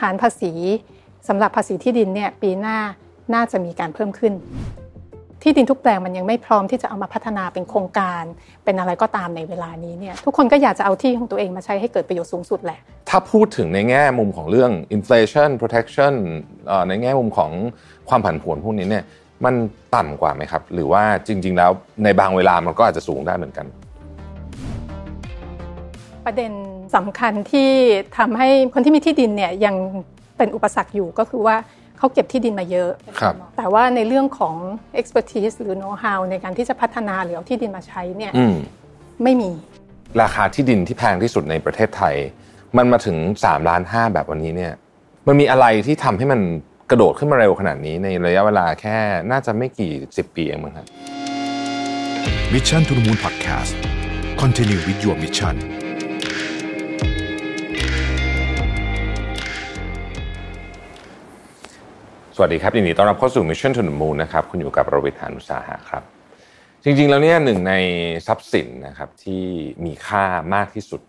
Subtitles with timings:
[0.00, 0.52] ฐานภาษี
[1.28, 2.78] สำหรับภาษีที่ดินเนี่ยปีหน้า
[3.34, 4.32] น่าจะมีการเพิ่มขึ้น
[5.42, 8.22] ที่ดินทุกแปลงมันยังไม่พร้อมที่จะเอามาพัฒนาเป็นโครงการ
[8.64, 12.78] เป็นอะไรก็ตามในเวลานี้เนี่ยทุกคนก็อยากจะเอาที่ของตัวเองมาใช้ให้เกิดประโยชน์สูงสุดแหละ
[13.10, 16.14] ถ้าพูดถึงในแง่มุมของเรื่อง inflation protection
[16.88, 17.50] ในแง่มุมของ
[18.08, 19.04] ความผันผวนพวกนี้เนี่ย
[19.44, 19.54] มัน
[19.94, 21.70] ต่ำกว่าไหมครับ หรือว่าจริง ๆ แล้ว
[22.04, 23.66] ในบางเวลามันก็อาจจะสูงได้เหมือนกัน
[26.26, 26.52] ประเด็น
[26.94, 27.70] สำคัญที่
[28.18, 29.74] ทำให้คนที่มีที่ดินเนี่ยยัง
[30.36, 31.56] เป็นอุปสรรคอยู่ก็คือว่า
[31.98, 32.90] เขาเก็บที่ดินมาเยอะ
[33.20, 34.54] ครับแต่ว่าในเรื่องของ
[35.00, 38.54] expertise หรือ know how ในการที่จะพัฒนาหรือเอาที่ดินมาใช้เนี่ยอืม
[39.22, 39.50] ไม่มี
[40.22, 42.14] ราคาที่ดินที่แพงที่สุดในประเทศไทย
[42.76, 44.72] มันมาถึง3ล้านห้าแบบวันนี้เนี่ย
[45.26, 46.40] มันมีอะไรที่ทำให้มัน
[46.90, 48.96] กระโดดขึ้นมาเร็วขนาดนี้ในระยะเวลาแค่
[49.30, 50.86] น่าจะไม่กี่สิบปีเองมั้งครับ
[52.52, 53.74] Mission to the Moon Podcast
[54.40, 55.56] Continue with your mission
[62.40, 66.02] วัสดีครับยินดีต้อนรับเข้าสู่ Mission to the Moon นะครับคุณอยู่กับประวิทยานุสาหะครับ
[66.84, 67.74] จริงๆแล้วเนี่ยหนึ่งใน
[68.26, 69.44] ทรัพย์สินนะครับที่
[69.84, 71.00] มีค่ามากที่สุด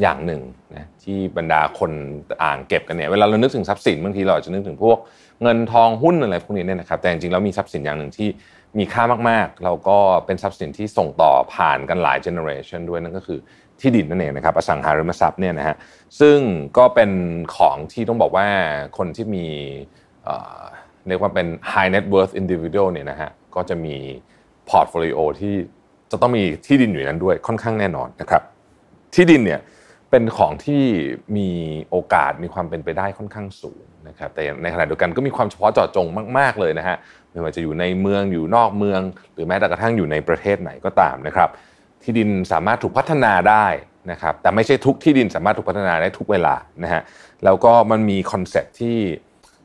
[0.00, 0.42] อย่างหนึ่ง
[0.74, 1.92] นะที่บรรดาคน
[2.42, 4.98] อ่างเก็บกันเนี่ยเวลาเรานึกถึงทรัพย์สินบางทีเราอาจจะนึกถึงพวก
[5.42, 8.28] เงินทองหุ้นอะไรพวกนี้เนี่ยนะครับแต่จริงๆแล้วมีทรัพย์สินอย่างหนึ่งที่
[8.78, 13.38] มีค่ามากๆ เราก็เป็นทรัพย์สินที่ส่งต่อผ่านกันหลาย generation ด้วยนั่นก็คือ
[13.80, 15.76] ที่ดินนั่นเองนะครับอสังหาริมทรัพย์เนี่ยนะฮะ
[16.20, 16.38] ซึ่ง
[16.78, 17.10] ก็เป็น
[17.56, 18.46] ของที่ต้องบอกว่า
[18.98, 19.46] คนที่มี
[21.08, 23.96] เรียกว่าเป็น high net worth individual เนี่ยนะฮะก็จะมี
[24.68, 25.54] portfolio ที่
[26.10, 28.42] จะต้องมีที่ดินอยู่นั้นด้วยค่อนข้างแน่นอนนะครับ
[29.14, 29.60] ที่ดินเนี่ย
[30.10, 30.82] เป็นของที่
[31.36, 31.48] มี
[31.90, 36.06] โอกาสมีความเป็นไปได้ค่อนข้างสูงนะครับแต่ในขณะเดียวกันก็มีความเฉพาะเจาะจง
[36.38, 36.96] มาก ๆเลยนะฮะ
[37.30, 39.00] ไม่ว่าจะอยู่ในเมืองอยู่นอกเมือง
[39.34, 41.50] หรือแม้แต่กระทั่งอยู่ในประเทศไหนก็ตามนะครับ
[42.02, 43.66] ที่ดินสามารถถูกพัฒนาได้
[44.10, 47.02] นะครับแต่ไม่ใช่ทุกที่ดินสามารถถูกพัฒนาได้ทุกเวลานะฮะ
[47.44, 48.96] แล้วก็มันมี concept ที่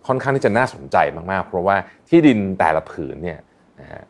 [0.10, 0.98] ค่อนข้างที่จะน่าสนใจ
[1.32, 1.76] มากๆ เพราะว่า
[2.10, 3.40] ที่ดินแต่ละผืนเนี่ย
[3.80, 4.04] นะฮะ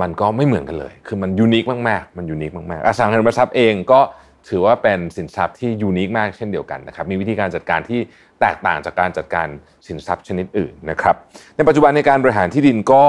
[0.00, 4.00] มันก็ไม่เหมือนกันเลย คือมัน unique มากๆ มัน unique มากๆ อสังหาริมทรัพย์เองก็
[4.48, 8.00] ถือว่าเป็นสินทรัพย์ที่ unique มากเช่นเดียวกันนะครับ มีวิธีการจัดการที่
[8.40, 9.48] แตกต่างจากการจัดการ
[9.86, 11.16] สินทรัพย์ชนิดอื่นนะครับ
[11.56, 13.04] ในปัจจุบันในการบริหารที่ดินก็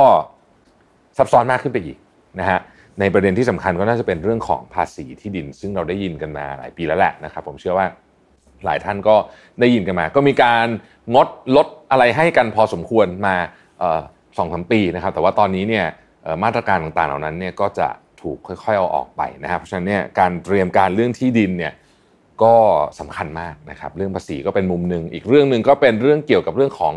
[1.17, 1.97] ซับซ้อนมากขึ้นไปอีก
[2.39, 2.59] นะฮะ
[2.99, 7.87] ในประเด็นที่สำคัญก็น่าจะเป็นเรื่องของภาษีที่ดิน ซึ่งเราได้ยินกันมาหลายปีแล้วแหละนะครับ ผมเชื่อว่า
[8.65, 9.15] หลายท่านก็
[9.59, 10.67] ได้ยินกันมา ก็มีการ
[11.15, 13.35] งดลดอะไรให้กันพอสมควรมา
[14.37, 15.85] สองสามปีนะครับ แต่ว่าตอนนี้เนี่ย
[16.43, 17.87] มาตรการต่างๆเหล่านั้นเนี่ยก็จะ
[18.21, 21.73] ถูกค่อยๆเอาออกไปนะครับเพราะฉะนั้นเนี่ยการเตรียมการเรื่องที่ดินเนี่ย
[22.43, 22.55] ก็
[22.99, 26.93] สำคัญมากนะครับ เรื่องภาษีก็เป็นมุมหนึ่งอีกเรื่องหนึ่งก็เป็นเรื่องเกี่ยวกับเรื่องของ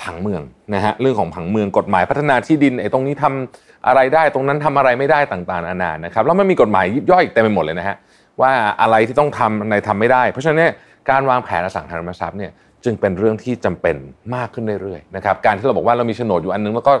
[0.00, 0.42] ผังเมือง
[0.74, 7.96] นะฮะเรื่องของผังเมืองกฎหมายพัฒนาที่ดินไอ้ตรงนี้ทำอะไรได้ตรงนั้นทำอะไรไม่ได้ต่างๆนานานะครับแล้วมันมีกฎหมายยิบย่อยอีกเต็มไปหมดเลยนะฮะ
[8.40, 8.52] ว่า
[8.82, 10.72] อะไรที่ต้องทำอะไรทำไม่ได้ เพราะฉะนั้นเนี่ย
[11.10, 12.52] การวางแผนอสังหาริมทรัพย์เนี่ย
[12.84, 13.96] จึงเป็นเรื่องที่จำเป็น
[14.34, 16.92] มากขึ้นเรื่อยๆนะครับการที่เราบอกว่าเรามีโฉนดอยู่อันนึงแล้วก็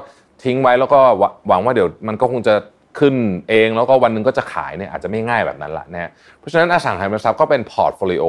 [0.44, 1.00] ทิ้งไว้แล้วก็
[1.48, 2.54] หวังว่าเดี๋ยวมันก็คงจะ
[2.98, 3.14] ขึ้น
[3.48, 8.24] เองแล้วก็วันหนึ่งก็จะขายเนี่ยอาจจะไม่ง่ายแบบนั้นละนะฮะเพราะฉะนั้นอสังหาริมทรัพย์ก็เป็น portfolio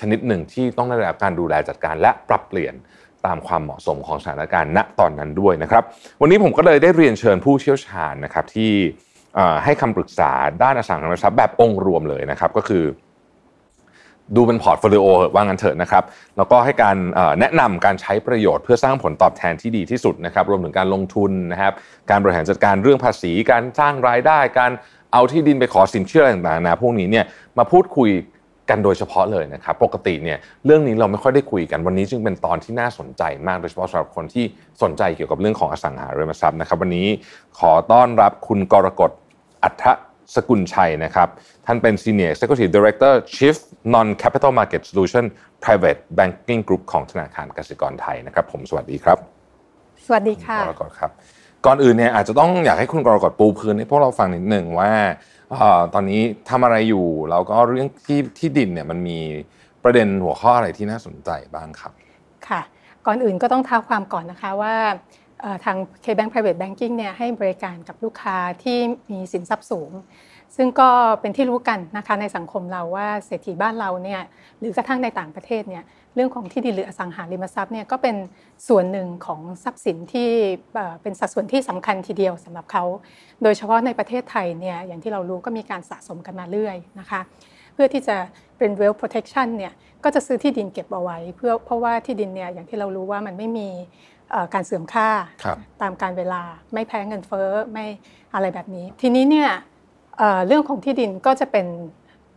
[0.00, 2.74] ชนิดหนึ่งที่ต้องได้รับการดูแลจัดการและปรับเปลี่ยน
[3.26, 5.82] ตามความเหมาะสมของสถานการณ์ณตอนนั้นด้วยนะครับ
[6.20, 8.72] วันนี้ผมก็เลยได้เรียนเชิญผู้เชี่ยวชาญนะครับที่
[9.64, 10.30] ให้คำปรึกษา
[10.62, 12.84] ด้านอสังหาริมทรัพย์แบบองค์รวมเลยนะครับ ก็คือ
[14.36, 15.04] ดูเป็น portfolio
[15.34, 16.04] ว่างั้นเถอะนะครับ
[16.36, 16.96] แล้วก็ให้การ
[17.40, 21.72] แนะนำการใช้ประโยชน์เพื่อสร้างผลตอบแทนที่ดีที่สุดนะครับ รวมถึงการลงทุนนะครับ
[22.10, 24.72] การบริหารจัดการเรื่องภาษี การสร้างรายได้ การ
[25.12, 27.24] เอาที่ดินไปขอสินเชื่ออะไรต่างๆนะพวกนี้เนี่ย
[27.58, 28.10] มาพูดคุย
[28.70, 34.44] กันโดยเฉพาะเลยนะครับ ปกติเนี่ยเรื่องนี้เราไม่ค่อยได้คุยกันวันนี้จึงเป็นตอนที่น่าสนใจมากโดยเฉพาะสำหรับคนที่
[34.82, 37.06] สนใจเกี่ยวกับเรื่องของอสังหาริมทรัพย์นะครับ วันนี้
[37.58, 39.10] ขอต้อนรับคุณกรกฎ
[39.64, 39.84] อัฐ
[40.34, 41.28] สกุลชัยนะครับ
[41.66, 43.56] ท่านเป็น Senior Executive Director Chief
[43.94, 45.24] Non-Capital Market Solution
[45.64, 49.18] Private Banking Group ของธนาคารกสิกรไทยนะครับ ผมสวัสดีครับ
[50.06, 51.10] สวัสดีค่ะกรกฎครับ
[51.66, 54.92] ก่อนอื่นเนี่ยอาจจะต้องอยากให้คุณกรกฎปูพื้นให้พวกเราฟังนิดหนึ่งว่า
[55.50, 59.18] เอ่อตอนนี้ทำอะไรอยู่แล้วก็เรื่องที่ที่ดินเนี่ยมันมี
[59.84, 61.92] ประเด็นหัวข้ออะไรที่น่าสนใจบ้างครับ
[62.48, 62.60] ค่ะ
[63.06, 64.76] ก่อนอื่นก็ต้องเท้าความก่อนนะคะว่า
[65.42, 68.78] เอ่อทาง K-Bank Private Banking เนี่ยให้บริการกับลูกค้าที่
[69.10, 69.90] มีสินทรัพย์สูง
[70.56, 74.20] ซึ่งก็เป็นที่รู้กันนะคะในสังคมเราว่าเศรษฐีบ้านเราเนี่ย
[74.58, 78.16] หรือกระทั่งในต่างประเทศเนี่ยเรื่องของที่ดินหรืออสังหาริมทรัพย์เนี่ยก็เป็น
[78.68, 80.30] ส่วนหนึ่งของทรัพย์สินที่
[80.74, 82.84] เอ่อเป็นสัดส่วนที่สำคัญทีเดียวสำหรับเขา
[83.42, 87.20] โดยเฉพาะในประเทศไทยเนี่ยอย่างที่เรารู้ก็มีการสะสมกันมาเรื่อยนะคะ
[87.74, 88.16] เพื่อที่จะ
[88.58, 89.72] เป็น wealth protection เนี่ย
[90.04, 93.68] ก็จะซื้อที่ดินเก็บเอาไว้ เพื่อเพราะว่าที่ดินเนี่ยอย่างที่เรารู้ว่ามันไม่มี
[94.30, 95.08] เอ่อการเสื่อมค่า
[95.44, 96.42] ครับตามการเวลา
[96.74, 97.86] ไม่แพ้เงินเฟ้อไม่
[98.34, 99.50] อะไรแบบนี้ ทีนี้เนี่ย
[100.20, 101.66] เอ่อเรื่องของที่ดินก็จะเป็น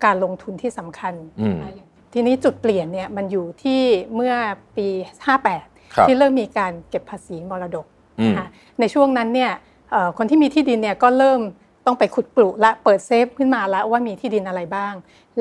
[0.03, 3.81] การลงทุนที่สำคัญอืมนะคะทีนี้จุดเปลี่ยนเนี่ยมันอยู่ที่
[4.15, 4.33] เมื่อ
[4.77, 4.87] ปี
[5.25, 5.39] ครับ
[5.77, 7.85] 58 ที่เริ่มมีการเก็บภาษีมรดก
[8.19, 8.47] อืมนะคะ
[8.79, 9.51] ในช่วงนั้นเนี่ย
[9.91, 11.39] เอ่อคนที่มีที่ดินเนี่ยก็เริ่ม
[11.85, 14.93] ต้องไปขุดกลุและเปิดเซฟขึ้นมาแล้วว่ามีที่ดินอะไรบ้าง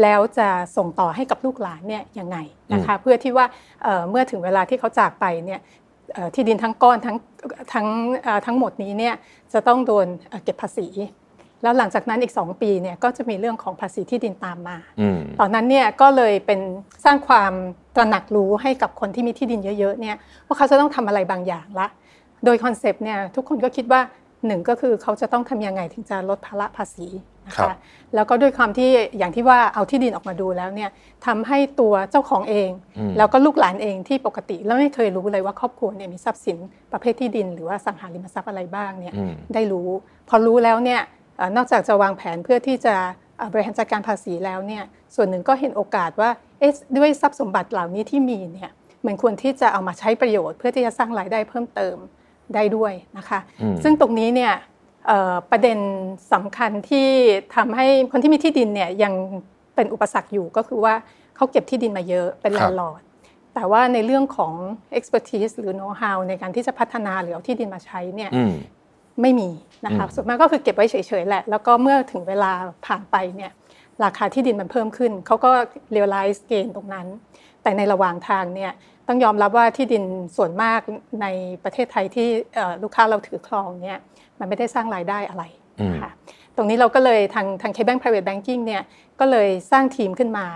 [0.03, 2.37] แล้วจะส่งต่อให้กับลูกหลานเนี่ยยังไง
[2.73, 3.47] นะคะเพื่อที่ว่า
[3.83, 5.61] เอ่อเมื่อถึงเวลาที่เขาจากไปเนี่ย
[6.15, 7.17] เอ่อที่ดินทั้งก้อนทั้ง
[7.73, 7.87] ทั้ง
[8.23, 9.15] เอ่อทั้งหมดนี้เนี่ย
[9.53, 10.87] จะต้องโดนเอ่อเก็บภาษี
[11.63, 16.61] แล้วหลังจากนั้นอีก 2 ปีเนี่ยก็จะมีเรื่องของภาษีที่ดินตามมาอืมตอนนั้นเนี่ยก็เลยเป็น
[17.05, 17.53] สร้างความ
[17.97, 20.17] ตระหนักรู้ให้กับคนที่มีที่ดินเยอะๆเนี่ย
[20.47, 21.87] ว่าเขาจะต้องทำอะไรบางอย่างละ
[22.45, 24.01] โดยคอนเซปต์เนี่ยทุกคนก็คิดว่า
[24.47, 27.07] หนึ่งก็คือเขาจะต้องทำยังไงถึงจะลดภาระภาษี
[27.47, 27.77] นะครัคะบ
[28.15, 30.91] แล้วก็ด้วยความที่อย่างที่ว่าเอาที่ดินออกมาดูแล้วเนี่ย
[31.27, 36.59] ทำให้ตัวเจ้าของเองอืมแล้วก็ลูกหลานเองที่ปกติแล้วไม่เคยรู้เลยว่าครอบครัวเนี่ยมีทรัพย์สิน
[36.93, 39.89] ประเภทที่ดิน หรือว่าสังหาริมทรัพย์อะไรบ้างเนี่ยอืมได้รู้
[40.29, 41.22] พอรู้แล้วเนี่ยเอ่อ
[41.57, 42.95] นอกจากจะวางแผนเพื่อที่จะ
[43.37, 44.85] เอ่อบริหารจัดการภาษีแล้วเนี่ย
[45.15, 48.71] ส่วนหนึ่งก็เห็นโอกาสว่าเอ๊ะด้วยทรัพย์สมบัติเหล่านี้ที่มีเนี่ย
[49.07, 51.97] มันควรที่จะเอามาใช้ประโยชน์ เพื่อที่จะสร้างรายได้เพิ่มเติม
[52.55, 54.55] ได้ด้วยนะคะอืมซึ่งตรงนี้เนี่ย
[55.07, 55.79] เอ่อประเด็น
[56.33, 57.09] สำคัญที่
[57.57, 59.13] ทำให้คนที่มีที่ดินเนี่ยยัง
[59.75, 60.95] เป็นอุปสรรคอยู่ก็คือว่า
[61.37, 63.03] เขาเก็บที่ดินมาเยอะเป็นแลนด์ลอร์ด
[63.55, 64.53] แต่ว่าในเรื่องของ
[64.99, 68.53] expertise หรือ know how ในการที่จะพัฒนาหรือเอาที่ดินมาใช้เนี่ยอืม
[69.21, 69.49] ไม่มี
[69.87, 72.53] นะคะอืมส่วนมากก็คือเก็บไว้เฉยๆแหละ แล้วก็เมื่อถึงเวลา
[72.87, 73.53] ผ่านไปเนี่ย
[74.05, 75.51] ราคาที่ดินมันเพิ่มขึ้น เขาก็
[75.97, 77.07] realize gain ตรงนั้น
[77.63, 78.73] แต่ในระหว่างทางเนี่ย
[79.09, 80.05] ต้องยอมรับว่าที่ดิน
[80.37, 80.81] ส่วนมาก
[81.23, 81.27] ใน
[81.65, 83.99] ประเทศไทยที่เอ่อลูกค้าเราถือครองเนี่ย
[84.39, 85.45] มันไม่ได้สร้างรายได้อะไร
[85.93, 86.13] นะคะ
[86.57, 88.83] ตรงนี้เราก็เลยทางทาง K-Bank Private Banking เนี่ย
[89.21, 90.47] ก็เลยสร้างทีมขึ้นมา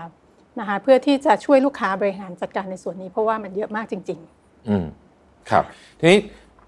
[0.59, 4.85] นะคะเพื่อที่จะช่วยลูกค้าบริหารจัดการในส่วนนี้เพราะว่ามันเยอะมากจริง ๆ อืม
[5.49, 5.63] ครับ
[5.99, 6.19] ทีนี้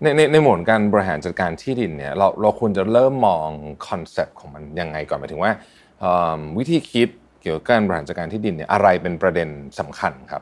[0.01, 3.49] ในในในโหมดการบริหารจัดการที่ดินเนี่ยเราเราควรจะเริ่มมอง
[3.87, 5.51] concept ของมันยังไงก่อนหมายถึงว่า
[5.99, 7.09] เอิ่มวิธีคิด
[7.41, 9.49] เกี่ยวกับการบริหารจัดการที่ดินเนี่ยอะไรเป็นประเด็น
[9.79, 10.41] สำคัญครับ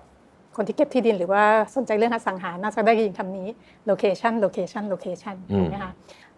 [0.56, 1.44] คนที่เก็บที่ดินหรือว่า
[1.76, 3.48] สนใจเรื่องอสังหาน่าจะได้ยินคำนี้
[3.90, 5.92] location location location อืมถูกไหมคะ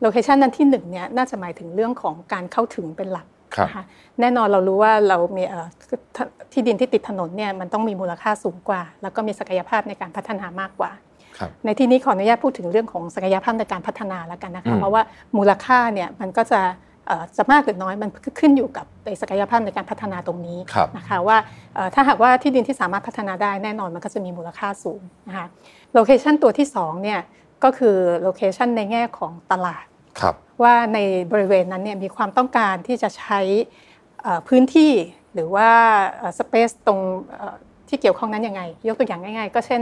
[0.06, 3.84] location นั้นที่หนึ่งเนี่ยน่าจะหมายถึงเรื่องของการเข้าถึงเป็นหลักครับนะคะ
[4.20, 5.68] แน่นอนเรารู้ว่าเรามีเอ่อ
[6.54, 11.09] ที่ดินที่ติดถนนเนี่ยมันต้องมีมูลค่าสูงกว่า แล้วก็มีศักยภาพในการพัฒนามากกว่าครับ
[11.66, 15.02] ในที่นี้ขออนุญาตพูดถึงเรื่องของศักยภาพในการพัฒนาแล้วกันนะอืคะมเพราะว่า
[15.38, 16.62] มูลค่าเนี่ยมันก็จะ
[17.08, 18.10] เอ่อจะมากหรือน้อยมัน
[18.40, 21.38] ขึ้นอยู่กับในศักยภาพในการพัฒนาตรงนี้ครับนะคะว่า
[21.76, 25.46] เอ่อถ้าหากว่าที่ดินที่สามารถพัฒนาได้แน่นอนมันก็จะมีมูลค่าสูงนะคะ
[25.94, 27.20] location ตัวที่สองเนี่ย
[27.64, 29.86] ก็คือ location ในแง่ของตลาด
[30.20, 31.00] ครับว่าใน
[31.32, 33.40] บริเวณนั้นเนี่ยมีความต้องการที่จะใช้
[34.22, 34.92] เอ่อพื้นที่
[35.34, 35.70] หรือว่า
[36.40, 37.00] space ตรง
[37.36, 37.56] เอ่อ
[37.90, 39.82] ที่เกี่ยวข้องนั้นยังไง ยกตัวอย่างง่าย ๆ ก็เช่น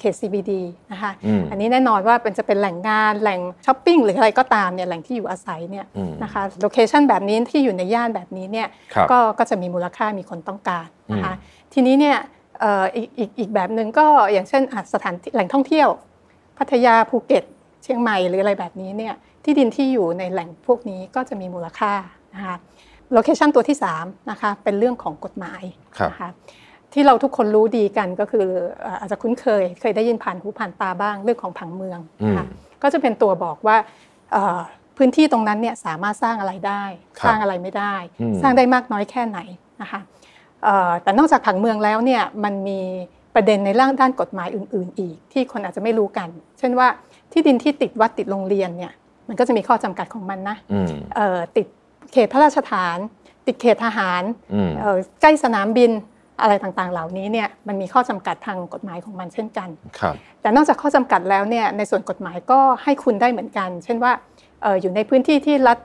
[0.00, 0.52] เขต CBD
[0.92, 11.34] นะคะอืมอันนี้แน่นอนว่าเป็นจะเป็นแหล่งงานแหล่งช้อปปิ้งหรืออะไรก็ตามเนี่ยแหล่งที่อยู่อาศัยเนี่ยอืมนะคะ location แบบนี้ที่อยู่ในย่านแบบนี้เนี่ยครับก็ก็จะมีมูลค่ามีคนต้องการนะคะ
[11.72, 12.16] ทีนี้เนี่ย
[12.60, 15.88] เอ่ออีกอีกอีกแบบหนึ่งก็อย่างเช่นอะสถานที่แหล่งท่องเที่ยว
[16.58, 17.44] พัทยาภูเก็ต
[17.82, 19.14] เชียงใหม่หรืออะไรแบบนี้เนี่ย
[19.44, 21.92] ที่ดินที่อยู่ในแหล่งพวกนี้ก็จะมีมูลค่า
[22.34, 22.56] นะคะ
[23.12, 25.62] โลเคชันตัวที่3นะคะเป็นเรื่องของกฎหมาย
[25.98, 26.30] ครับนะคะ
[26.92, 28.46] ที่เราทุกคนรู้ดีกันก็คือ
[28.82, 33.76] เอ่ออาจจะคุ้นเคย เคยได้ยินผ่านหูผ่านตาบ้างเรื่องของผังเมืองนะคะอืมก็จะเป็นตัวบอกว่า
[34.32, 34.60] เอ่อ
[34.96, 36.84] พื้นที่ตรงนั้นเนี่ยสามารถสร้างอะไรได้
[37.18, 39.38] ครับสร้างอะไรไม่ได้อืมสร้างได้มากน้อยแค่ไหน
[39.82, 40.00] นะคะ
[40.64, 42.80] เอ่อแต่นอกจากผังเมืองแล้วเนี่ยมันมี
[43.34, 46.88] ประเด็นในร่างด้านกฎหมายอื่น ๆ อีก ที่คนอาจจะไม่รู้กัน เช่นว่า
[47.32, 48.92] ที่ดินที่ติดวัดติดโรงเรียนเนี่ย
[49.28, 51.66] มันก็จะมีข้อจำกัดของมันนะอืมเอ่อติด
[52.12, 52.96] เขตพระราชฐาน
[53.46, 54.22] ติดเขตทหาร
[54.54, 55.90] อืมเอ่อใกล้สนามบิน
[56.40, 59.68] อะไรต่างๆ เหล่านี้เนี่ยมันมีข้อจำกัดทางกฎหมายของมันเช่นกัน
[60.00, 64.12] ครับแต่นอกจากข้อจำกัดแล้วเนี่ยในส่วนกฎหมายก็ให้คุณได้เหมือนกัน เช่นว่า
[64.62, 65.78] เอ่ออยู่ในพื้นที่ที่รัฐ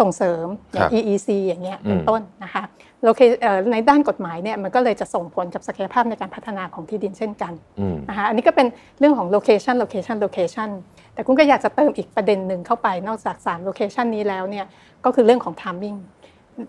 [0.00, 2.62] ส่งเสริมอย่าครังบ EEC อย่างเงี้ยเป็นอืมต้นนะคะ
[3.02, 8.66] โลเคเอ่อในด้านกฎหมายเนี่ยมันก็เลยจะส่งผลกับศักยภาพในการพัฒนาของที่ดินเช่นกันอืมนะคะอันนี้ก็เป็น
[8.98, 10.68] เรื่องของ location location location
[11.14, 14.66] แต่คุณก็อยากจะเติมอีกประเด็นหนึ่งเข้าไปนอกจาก3 location นี้แล้วเนี่ย
[15.04, 15.98] ก็คือเรื่องของ timing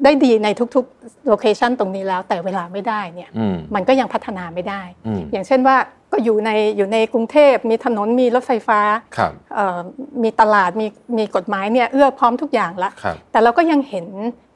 [0.04, 5.78] ได้ดีในทุกๆ location ตรงนี้แล้ว แต่เวลาไม่ได้เนี่ยอืมมันก็ยังพัฒนาไม่ได้อืมอย่างเช่นว่า
[6.12, 8.80] ก็อยู่ในอยู่ในกรุงเทพมีถนนมีรถไฟฟ้า
[9.18, 9.80] ครับเอ่อ
[10.24, 10.88] มีตลาดมี
[11.18, 14.06] มีกฎหมายเนี่ยเอื้อพร้อมทุกอย่างละครับแต่เราก็ยังเห็น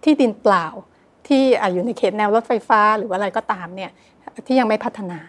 [0.04, 0.68] ที่ดินเปล่า
[1.28, 3.92] ที่อะอยู่ในเขตแนวรถไฟฟ้าหรือว่าอะไรก็ตามเนี่ย
[4.48, 5.20] ที่ยังไม่พัฒนา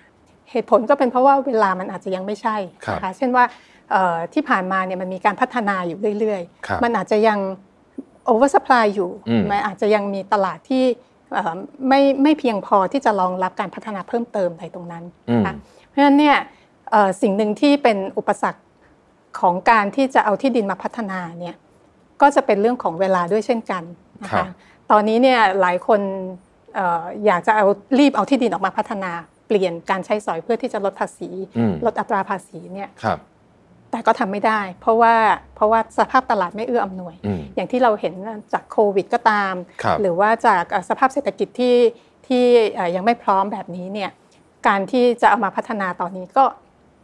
[0.50, 3.44] เหตุผลก็เป็นเพราะว่าเวลามันอาจจะยังไม่ใช่ครับนะคะเช่นว่า
[3.90, 7.38] เอ่อที่ผ่านมาเนี่ยมันมีการพัฒนาอยู่เรื่อยครับๆมันอาจจะยัง
[8.30, 10.84] oversupply อยู่อืมมันอาจจะยังมีตลาดที่
[11.32, 11.54] เอ่อ
[11.88, 15.54] ไม่ไม่เพียงพอที่จะรองรับการพัฒนาเพิ่มเติมในตรงนั้นนะคะ
[15.88, 16.36] เพราะฉะนั้นเนี่ย
[16.90, 18.62] เอ่อสิ่งหนึ่งที่เป็นอุปสรรค
[19.40, 21.56] ของการที่จะเอาที่ดินมาพัฒนาเนี่ย
[22.20, 23.82] ก็จะเป็นเรื่องของเวลาด้วยเช่นกัน
[24.22, 24.48] นะครัคะบ
[24.90, 26.00] ตอนนี้เนี่ยหลายคน
[26.74, 27.66] เอ่ออยากจะเอา
[27.98, 29.12] รีบเอาที่ดินออกมาพัฒนา
[29.46, 33.18] เปลี่ยนการใช้สอยเพื่อที่จะลดภาษีอืมลดอัตราภาษีเนี่ยครับ
[33.90, 35.14] แต่ก็ทำไม่ได้ เพราะว่า
[35.54, 38.14] เพราะว่าสภาพตลาดไม่เอื้ออำนวยอืมอย่างที่เราเห็น
[38.52, 41.76] จากโควิดก็ตามครับหรือว่าจากเอ่อสภาพเศรษฐกิจที่
[42.26, 42.44] ที่
[42.74, 44.10] เอ่อยังไม่พร้อมแบบนี้เนี่ย
[44.66, 46.44] การที่จะเอามาพัฒนาตอนนี้ก็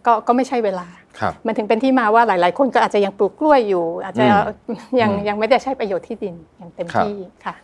[0.06, 0.88] ก็ก็ไม่ใช่เวลา
[1.20, 4.24] ครับมันถึงเป็นที่มาว่าหลาย ๆ คนก็อาจจะยังปลูกกล้วยอยู่ อาจจะ
[4.68, 7.14] อืมยังอืมยังไม่ได้ใช้ประโยชน์ที่ดินอย่างเต็มครับที่
[7.44, 7.54] ค่ะ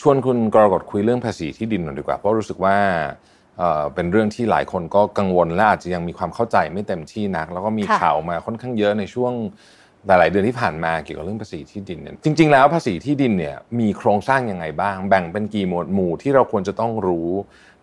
[0.00, 2.76] ชวนคุณกรกฎคุยเรื่องภาษีที่ดินหน่อยดีกว่า เพราะรู้สึกว่า
[3.58, 9.32] เอ่อเป็นเรื่องที่หลายคนก็กังวลและอาจจะยังมีความเข้าใจไม่เต็มที่นัก แล้วก็มีค่ะข่าวมาค่อนข้างเยอะในช่วง
[10.06, 17.30] หลาย ๆ เดือนที่ผ่านมาเกี่ยวกับเรื่องภาษีที่ดินเนี่ยจริง ๆ แล้วภาษีที่ดินเนี่ยมีโครงสร้างยังไงบ้าง แบ่งเป็นกี่หมวดหมู่ที่เราควรจะต้องรู้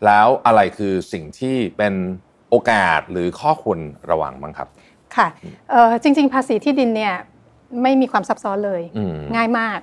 [0.06, 1.94] แล้วอะไรคือสิ่งที่เป็น
[2.50, 3.80] โอกาสหรือข้อควร
[4.12, 4.68] ระวังบ้างครับ
[5.16, 5.28] ค่ะ
[5.70, 7.14] เอ่อจริง ๆ ภาษีที่ดินเนี่ย
[7.82, 9.80] ไม่มีความซับซ้อนเลยอืมง่ายมาก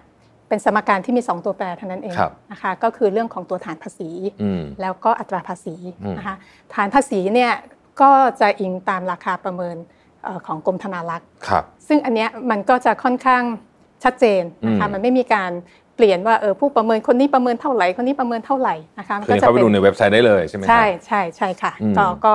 [0.50, 4.11] เป็นสมการที่มี 2 ตัวแปรเท่านั้นเองครับนะคะก็คือเรื่องของตัวฐานภาษี
[4.42, 6.37] อืมแล้วก็อัตราภาษีอืมนะคะ
[6.75, 7.52] ฐานภาษีเนี่ย
[8.00, 9.76] ก็จะอิงตามราคาประเมิน
[10.25, 13.42] เอ่อของกรมธนารักษ์ครับซึ่งอันเนี้ยมันก็จะค่อนข้าง
[14.04, 15.50] ชัดเจนนะคะอืมมันไม่มีการ
[15.97, 22.35] เปลี่ยนว่าเออผู้ประเมินคนนี้ประเมินเท่าไหร่คนนี้ประเมินเท่าไหร่นะคะมันคือก็จะเข้าไปเป็นดูในเว็บไซต์ได้เลยใช่ไหมครับใช่ใช่ใช่ค่ะอืมก็ก็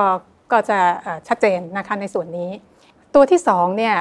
[0.52, 2.50] ก็จะเอ่อชัดเจนนะคะในส่วนนี้
[3.16, 3.96] ตัวที่สองเนี่ย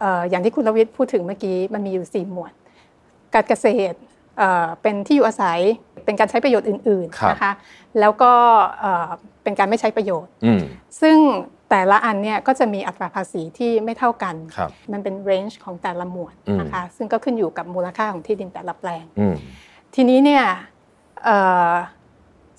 [0.00, 2.52] เอ่ออย่างที่คุณรวิทย์พูดถึงเมื่อกี้มันมีอยู่สี่หมวด
[3.34, 3.96] การเกษตร
[4.38, 5.60] เอ่อเป็นที่อยู่อาศัย
[6.04, 7.52] เป็นการใช้ประโยชน์อื่นครับๆนะคะ
[8.00, 8.32] แล้วก็
[8.80, 9.08] เอ่อ
[9.42, 10.60] เป็นการไม่ใช้ประโยชน์อืม
[11.00, 11.18] ซึ่ง
[11.70, 19.34] แต่ละอันเนี่ยก็จะมีอัตราภาษีที่ไม่เท่ากันครับมันเป็นเรนจ์ของแต่ละหมวดอืมนะคะซึ่งก็ขึ้นอยู่กับมูลค่าของที่ดินแต่ละแปลงอืม
[19.94, 20.44] ทีนี้เนี่ย
[21.24, 21.38] เอ่
[21.70, 21.72] อ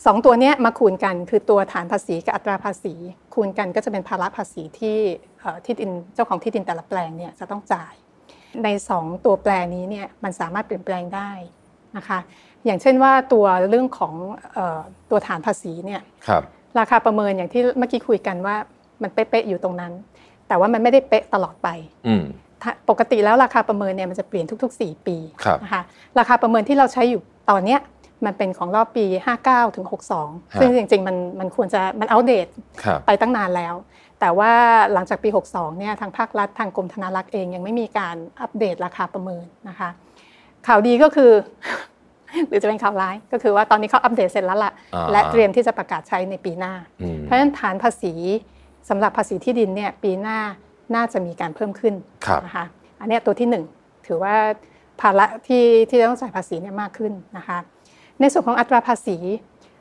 [0.05, 2.93] สองตัวเนี้ยมาคูณกันคือตัวฐานภาษีกับอัตราภาษี
[3.33, 4.97] คูณกันก็จะเป็นภาระภาษีที่
[5.39, 7.93] เอ่อที่ดินเจ้าของที่ดินแต่ละแปลงเนี่ยจะต้องจ่าย
[8.63, 11.29] ในสองตัวแปลงนี้เนี่ยมันสามารถเปลี่ยนแปลงได้
[11.97, 12.19] นะคะ
[12.65, 14.13] อย่างเช่นว่าตัวเรื่องของ
[14.53, 16.43] เอ่อตัวฐานภาษีเนี่ยครับ
[16.79, 18.55] ราคาประเมินอย่างที่เมื่อกี้คุยกันว่า
[19.01, 19.93] มันเป๊ะๆอยู่ตรงนั้น
[20.47, 21.69] แต่ว่ามันไม่ได้เป๊ะตลอดไป
[22.07, 22.23] อืม
[22.61, 25.81] ถ้าปกติแล้วราคาประเมินเนี่ยมันจะเปลี่ยนทุก ๆ 4 ปีครับนะคะ
[26.19, 27.81] ราคาประเมินที่เราใช้อยู่ตอนเนี้ย
[28.25, 29.05] มันเป็นของรอบปี
[29.41, 29.85] 59ถึง
[30.21, 32.47] 62 ซึ่งจริงๆ มันมันควรจะมันอัปเดต
[32.83, 33.73] ครับไปตั้งนานแล้ว
[34.25, 34.53] แต่ว่า
[34.93, 39.89] หลังจากปี 62 เนี่ยทางภาครัฐทางกรมธนารักษ์เองยังไม่มีการอัปเดตราคาประเมินนะคะ
[40.67, 41.31] ข่าวดีก็คือ
[42.47, 48.13] หรือจะเป็นข่าวร้ายก็คือว่าตอนนี้เขาอัปเดตเสร็จแล้วล่ะอ่าและเตรียมที่จะประกาศใช้ในปีหน้าอืมเพราะฉะนั้นฐานภาษี
[48.89, 50.39] สำหรับภาษีที่ดินเนี่ยปีหน้า
[50.95, 51.93] น่าจะมีการเพิ่มขึ้น
[52.25, 52.65] ครับนะคะ
[52.99, 53.63] อันเนี้ยตัวที่หนึ่ง
[54.07, 54.35] ถือว่า
[55.01, 57.57] ภาระที่ที่ต้องจ่ายภาษีเนี่ยมากขึ้นนะคะ
[58.19, 59.17] ในส่วนของอัตราภาษี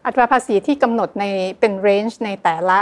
[0.07, 1.25] อัตราภาษีที่กำหนดใน
[1.61, 2.79] เป็นเรนจ์ในแต่ละ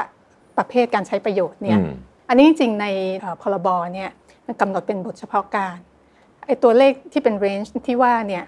[0.59, 1.91] ประเภทการใช้ประโยชน์เนี่ยอืม
[2.29, 2.87] อันนี้จริงๆใน
[3.19, 4.11] เอ่อพรบเนี่ย
[4.47, 5.77] มันกำหนดเป็นบทเฉพาะการ
[6.47, 8.45] ไอ้ตัวเลขที่เป็นเรนจ์ที่ว่าเนี่ย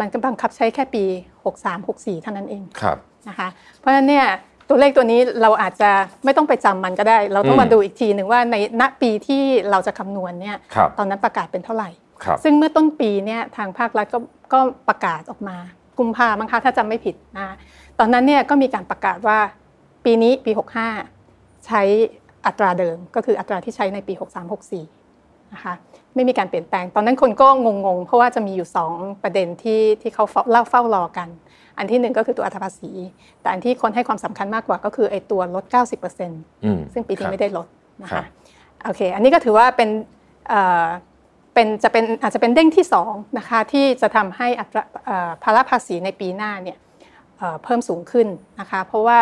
[0.00, 1.04] มันก็บังคับใช้แค่ปี
[1.64, 2.96] 63-64 เท่านั้นเองครับ
[3.28, 3.48] นะคะ
[3.78, 4.26] เพราะฉะนั้นเนี่ย
[4.68, 5.90] ตัวเลขตัวนี้เราอาจจะ
[6.24, 11.90] ไม่ต้องไปจำมันก็ได้ เราต้องอืมมาดูอีกทีหนึ่งว่าในณปีที่เราจะคำนวณเนี่ยครับตอนนั้นประกาศเป็นเท่าไหร่
[12.24, 14.18] ครับซึ่งเมื่อต้นปีเนี่ยทางภาครัฐก็
[14.52, 15.56] ก็ประกาศออกมา
[15.98, 17.48] กุมภาพันธ์คะถ้าจำไม่ผิดนะ
[17.98, 19.38] ตอนนั้นเนี่ยก็มีการประกาศว่า
[20.04, 21.17] ปีนี้ปี 65
[21.68, 21.82] ใช้
[22.46, 24.14] อัตราเดิมก็คืออัตราที่ใช้ในปี
[24.82, 25.74] 63-64 นะคะ
[26.14, 31.28] ไม่มีการเปลี่ยนแปลง ตอนนั้นคนก็งงๆ เพราะว่าจะมีอยู่ 2 ประเด็นที่ที่เขาเล่าเฝ้ารอกัน
[31.78, 32.90] อันที่หนึ่งก็คือตัวอัตราภาษี
[33.40, 35.64] แต่อันที่คนให้ความสำคัญมากกว่าก็คือไอ้ตัวลด
[36.14, 37.66] 90%อืมซึ่งปีครันี้บไม่ได้ลด
[38.02, 38.24] นะครัคะบ
[38.84, 39.88] โอเค อันนี้ก็ถือว่าเป็น
[40.48, 40.86] เอ่อ
[41.54, 46.78] เป็นจะเป็นอาจจะเป็นเด้งที่สองนะคะที่จะทำให้อัตราเอ่อภาระภาษีในปีหน้าเนี่ย
[47.38, 48.28] เอ่อเพิ่มสูงขึ้น
[48.60, 49.20] นะคะเพราะว่า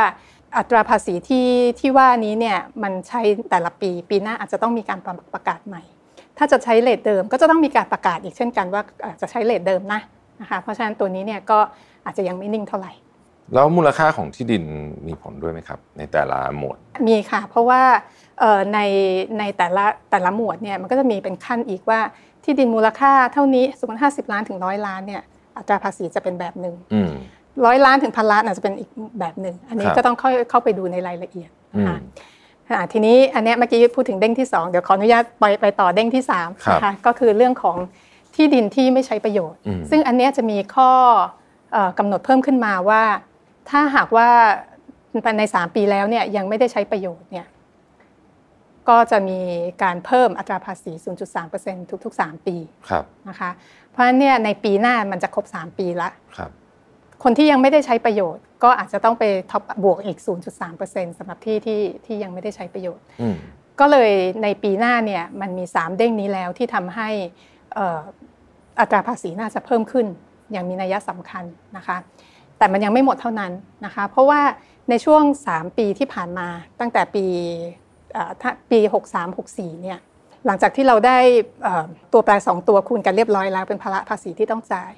[0.57, 1.49] อัตราภาษีที่
[1.81, 3.21] ที่ว่านี้เนี่ยมันใช้
[3.51, 5.83] แต่ละปีปีหน้าอาจจะต้องมีการประประกาศใหม่
[6.39, 10.01] ถ้าจะใช้เลทเดิมก็จะต้องมีการประกาศอีกเช่นกันว่าเอ่อจะใช้เลทเดิมนะ
[10.41, 11.59] นะคะเพราะฉะนั้นตัวนี้เนี่ยก็
[12.05, 12.93] อาจจะยังไม่นิ่งเท่าไหร่
[13.55, 14.65] แล้วมูลค่าของที่ดิน
[15.07, 17.83] มีผลด้วยไหมครับ ในแต่ละหมวด มีค่ะ เพราะว่า
[18.41, 18.79] เอ่อใน
[19.39, 22.01] ในแต่ละแต่ละหมวดเนี่ยมันก็จะมีเป็นขั้นอีกว่า
[22.45, 25.23] ที่ดินมูลค่าเท่านี้สมมติห้าสิบล้านถึงร้อยล้านเนี่ย
[25.57, 27.13] อัตราภาษีจะเป็นแบบหนึ่งอืม
[27.65, 31.99] ร้อยล้านถึงพันล้านอาจจะเป็นอีกแบบหนึ่งอันนี้ครับก็ต้องเข้าเข้าไปดูในรายละเอียดอืนะมคะ
[32.71, 37.77] อ่าทีนี้อันเนี้ยเมื่อกี้พูดถึงเด้งที่สองเดี๋ยวขออนุญาตไปไปต่อเด้งที่สามครับนะคะก็คือเรื่องของ
[38.35, 40.91] ที่ดินที่ไม่ใช้ประโยชน์อืมซึ่งอันเนี้ยจะมีข้อ
[41.73, 43.03] เอ่อกำหนดเพิ่มขึ้นมาว่า
[43.71, 44.29] ถ้าหากว่า
[45.39, 47.47] ใน 3 ปีแล้วเนี่ยยังไม่ได้ใช้ประโยชน์เนี่ย
[48.89, 49.41] ก็จะมี
[49.83, 50.93] การเพิ่มอัตราภาษี
[51.45, 52.57] 0.3%ทุก ๆ 3 ปี
[52.91, 53.51] ครับนะคะ
[53.91, 56.09] เพราะฉะนั้นเนี่ยในปีหน้ามันจะครบ 3 ปีละ
[57.17, 60.19] ครับคนที่ยังไม่ได้ใช้ประโยชน์ ก็อาจจะต้องไปท็อปบวกอีก
[60.69, 63.37] 0.3%สำหรับที่ที่ที่ยังไม่ได้ใช้ประโยชน์อืม
[63.81, 64.11] ก็เลย
[64.43, 67.09] ในปีหน้าเนี่ยมันมี 3 เด้งนี้แล้วที่ทำให้
[67.75, 68.01] เอ่อ
[68.81, 70.07] อัตราภาษีน่าจะเพิ่มขึ้น
[70.53, 71.45] อย่างมีนัยสำคัญ
[71.77, 71.97] นะคะ
[72.59, 73.53] แต่มันยังไม่หมดเท่านั้น
[73.85, 74.41] นะคะ เพราะว่า
[74.91, 76.49] ในช่วง 3 ปีที่ผ่านมา
[76.81, 77.25] ตั้งแต่ปี
[78.71, 78.79] ปี
[79.33, 79.99] 63-64 เนี่ย
[80.47, 81.19] หลังจากที่เราได้
[82.13, 84.93] ตัวแปรสองตัวคูณกันเรียบร้อยแล้วเป็นภาระภาษีที่ต้องจ่าย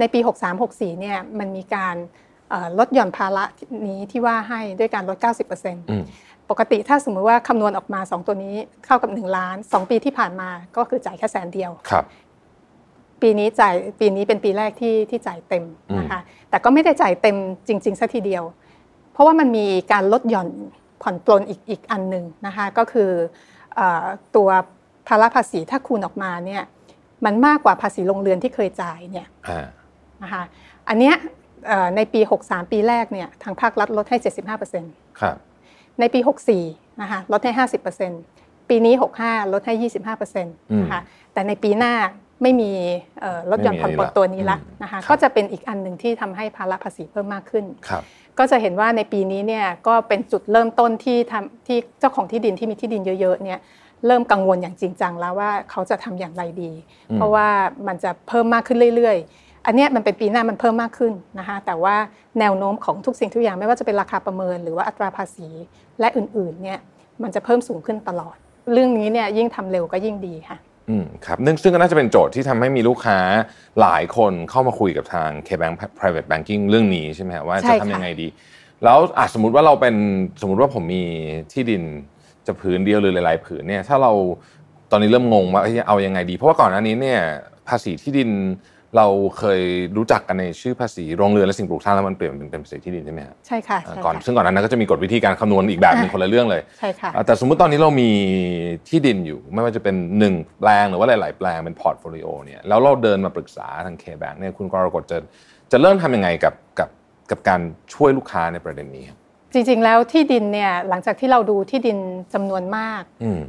[0.00, 0.20] ในปี
[0.60, 1.96] 63-64เนี่ยมันมีการ
[2.78, 3.44] ลดหย่อนภาระ
[3.86, 5.18] นี้ที่ว่าให้ด้วยการลด
[5.84, 8.56] 90%ปกติถ้าสมมติว่าคำนวณออกมา 2 ตัวนี้
[8.86, 12.04] เข้ากับ 1 ล้าน 2 ปีที่ผ่านมาก็คือจ่ายแค่แสนเดียวครับ
[13.22, 15.64] ปีนี้จ่ายปีนี้เป็นปีแรกที่ที่จ่ายเต็ม
[15.98, 16.20] นะคะ
[16.50, 17.36] แต่ก็ไม่ได้จ่ายเต็ม
[17.68, 18.44] จริงๆสัทีเดียว
[19.12, 20.48] เพราะว่ามันมีการลดหย่อน
[21.02, 23.10] ผ่อนปลนอีกอีกอันหนึ่งนะคะก็คือ
[24.36, 24.48] ตัว
[25.08, 26.62] ภาระภาษีถ้าคูณออกมาเนี่ย
[27.24, 29.28] มันมากกว่าภาษีโรงเรือนที่เคยจ่ายเนี่ย
[30.22, 30.42] นะคะ
[30.88, 31.14] อันเนี้ย
[31.96, 34.18] ในปี 63 ปีแรกเนี่ยทางภาครัฐลดให้
[34.68, 35.36] 75%ครับ
[36.00, 36.20] ในปี
[36.60, 37.66] 64นะคะลดให้
[38.16, 38.94] 50%ปีนี้
[39.24, 39.74] 65 ลดให้
[40.14, 41.00] 25%นะคะ
[41.32, 41.94] แต่ในปีหน้า
[42.42, 42.70] ไม่มี
[43.50, 47.64] ลดหย่อนผ่อนปลนตัวนี้ละนะคะก็จะเป็นอีกอันหนึ่งที่ทำให้ภาระภาษีเพิ่มมากขึ้น
[48.38, 53.58] ก็จะเห็นว่าในปีนี้เนี่ยก็เป็นจุดเริ่มต้นที่ทำที่เจ้าของที่ดินที่มีที่ดินเยอะๆเนี่ย
[54.06, 56.72] เริ่มกังวลอย่างจริงจังแล้วว่าเขาจะทำอย่างไรดี
[57.14, 57.46] เพราะว่า
[57.86, 61.96] มันจะเพิ่มมากขึ้นเรื่อยๆ อันนี้มันเป็นปีหน้ามันเพิ่มมากขึ้นนะคะแต่ว่า
[62.40, 65.48] แนวโน้มของทุกสิ่งทุกอย่างไม่ว่าจะเป็นราคาประเมิน หรือว่าอัตราภาษี
[66.00, 66.78] และอื่นๆเนี่ย
[67.22, 68.36] มันจะเพิ่มสูงขึ้นตลอด
[68.72, 70.58] เรื่องนี้เนี่ยยิ่งทำเร็วก็ยิ่งดีค่ะ
[70.90, 73.18] อืมครับนึ่งซึ่งก็น่าจะเป็นโจทย์ที่ทำให้มีลูกค้า
[73.80, 78.28] หลายคนเข้ามาคุยกับทาง KBank Private Banking เรื่องนี้ใช่ไหมว่าจะทำยังไงดี
[78.84, 79.94] แล้วอาจสมมติว่าเราเป็น
[80.40, 81.04] สมมติว่าผมมี
[81.52, 81.82] ที่ดิน
[82.48, 84.12] จะผืนเดียวหรือหลาย ๆ ผืนเนี่ยถ้าเรา
[84.90, 87.20] ตอนนี้เริ่มงงว่าเอายังไงดี เพราะว่าก่อนหน้านี้เนี่ย
[87.68, 88.30] ภาษีที่ดิน
[88.96, 89.06] เรา
[89.38, 89.60] เคย
[89.96, 98.10] รู้จักกันในชื่อภาษีโรงเรือนและสิ่งปลูกสร้างแล้วมันเปลี่ยนเป็นภาษีที่ดินใช่ไหมครับใช่ค่ะก่อนซึ่งก่อนนั้นก็จะมีกฎวิธีการคำนวณอีกแบบหนึ่งคนละเรื่องเลยใช่ค่ะแต่สมมุติตอนนี้เรามี
[98.88, 105.18] ที่ดินอยู่ ไม่ว่าจะเป็นหนึ่งแปลงหรือว่าหลาย ๆ แปลงเป็น portfolio เนี่ยแล้วเราเดินมาปรึกษาทาง KBank เนี่ยคุณกรกฎจะ
[105.72, 106.90] จะเริ่มทำยังไงกับกับ
[107.30, 107.60] กับการ
[107.94, 109.17] ช่วยลูกค้าในประเด็นนี้ครับ
[109.52, 111.98] จริงๆ แล้วที่ดินเนี่ยหลังจากที่เราดูที่ดิน
[112.34, 113.02] จำนวนมาก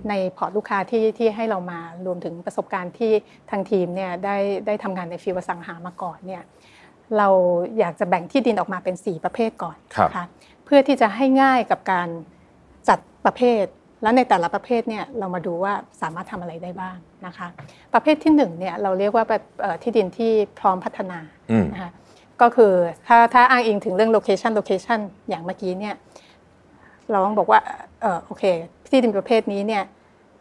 [0.09, 3.11] ในพอร์ตลูกค้าที่ที่ให้เรามารวมถึงประสบการณ์ที่
[3.49, 6.43] ทางทีมเนี่ยได้ได้ทำงานในฟิวสังหามาก่อนเนี่ย
[7.17, 7.27] เรา
[7.79, 10.25] อยากจะแบ่งที่ดินออกมาเป็น 4 ประเภทก่อนนะคะ
[10.65, 12.07] เพื่อที่จะให้ง่ายกับการ
[12.89, 13.63] จัดประเภท
[14.01, 17.47] แล้วในแต่ละประเภทเนี่ยเรามาดูว่าสามารถทำอะไรได้บ้างนะคะ
[17.93, 19.25] ประเภทที่1เนี่ยเราเรียกว่า
[19.83, 21.19] ที่ดินที่พร้อมพัฒนา
[21.73, 21.91] นะคะ
[22.41, 22.73] ก็คือ
[23.07, 24.99] ถ้าถ้าอ้างอิงถึงเรื่อง location location
[25.29, 25.95] อย่างเมื่อกี้เนี่ย
[27.11, 27.59] เราต้องบอกว่า
[28.01, 28.43] เออโอเค
[28.89, 29.83] ที่ดินประเภทนี้เนี่ย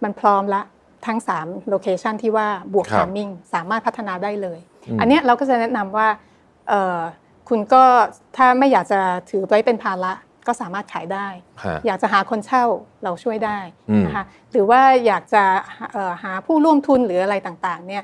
[0.02, 0.62] มันพร้อมละ
[1.06, 4.58] ทั้ง3 location ที่ว่าบวก timing สามารถพัฒนาได้เลย
[5.00, 6.08] อันนี้เราก็จะแนะนำว่า
[7.48, 7.82] คุณก็
[8.36, 10.12] ถ้าไม่อยากจะถือไว้เป็นภาระ
[10.48, 11.26] ก็สามารถขายได้
[11.86, 12.64] อยากจะหาคนเช่า
[13.04, 13.58] เราช่วยได้
[14.06, 15.44] นะคะหรือว่าอยากจะ
[16.22, 18.02] หาผู้ร่วมทุนหรืออะไรต่างๆเนี่ย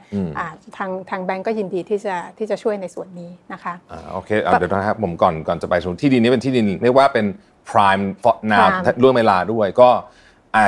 [0.76, 3.74] ทางทางแบงก์ก็ยินดีที่จะที่จะช่วยในส่วนนี้นะคะ
[4.12, 7.26] โอเคเดี๋ยวนะครับผมก่อนก่อนจะไปส่วนที่ดินนี้เป็นที่ดินเรียกว่าเป็น
[7.70, 8.04] prime
[8.52, 8.66] now
[9.02, 9.90] รวมเวลาด้วยก็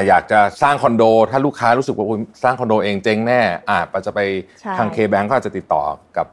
[0.08, 2.06] อยากจะสร้างคอนโด ถ้าลูกค้ารู้สึกว่า
[2.42, 4.20] สร้างคอนโดเองเจ๊งแน่อาจจะไป
[4.78, 5.82] ทาง KBank ก็อาจจะติดต่อ
[6.16, 6.26] กับ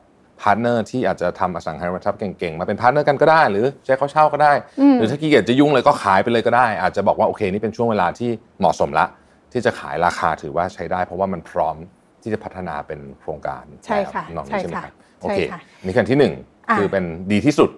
[0.44, 4.54] partner ที่อาจจะทำอสังหาริมทรัพย์เก่งๆ มาเป็น partner กันก็ได้ หรือให้เขาเช่าก็ได้
[4.96, 8.30] หรือถ้าขี้เกียจจะยุ่งเลยก็ขายไปเลยก็ได้ อาจจะบอกว่าโอเคนี่เป็นช่วงเวลาที่
[8.60, 9.06] เหมาะสมละ
[9.52, 11.76] ที่จะขายราคาถือว่าใช้ได้ เพราะว่ามันพร้อม
[12.22, 15.40] ที่จะพัฒนาเป็นโครงการใช่ค่ะใช่ไหมครับโอเค
[15.84, 16.34] นี่ขั้นที่หนึ่ง
[16.78, 17.70] คือเป็นดีที่สุด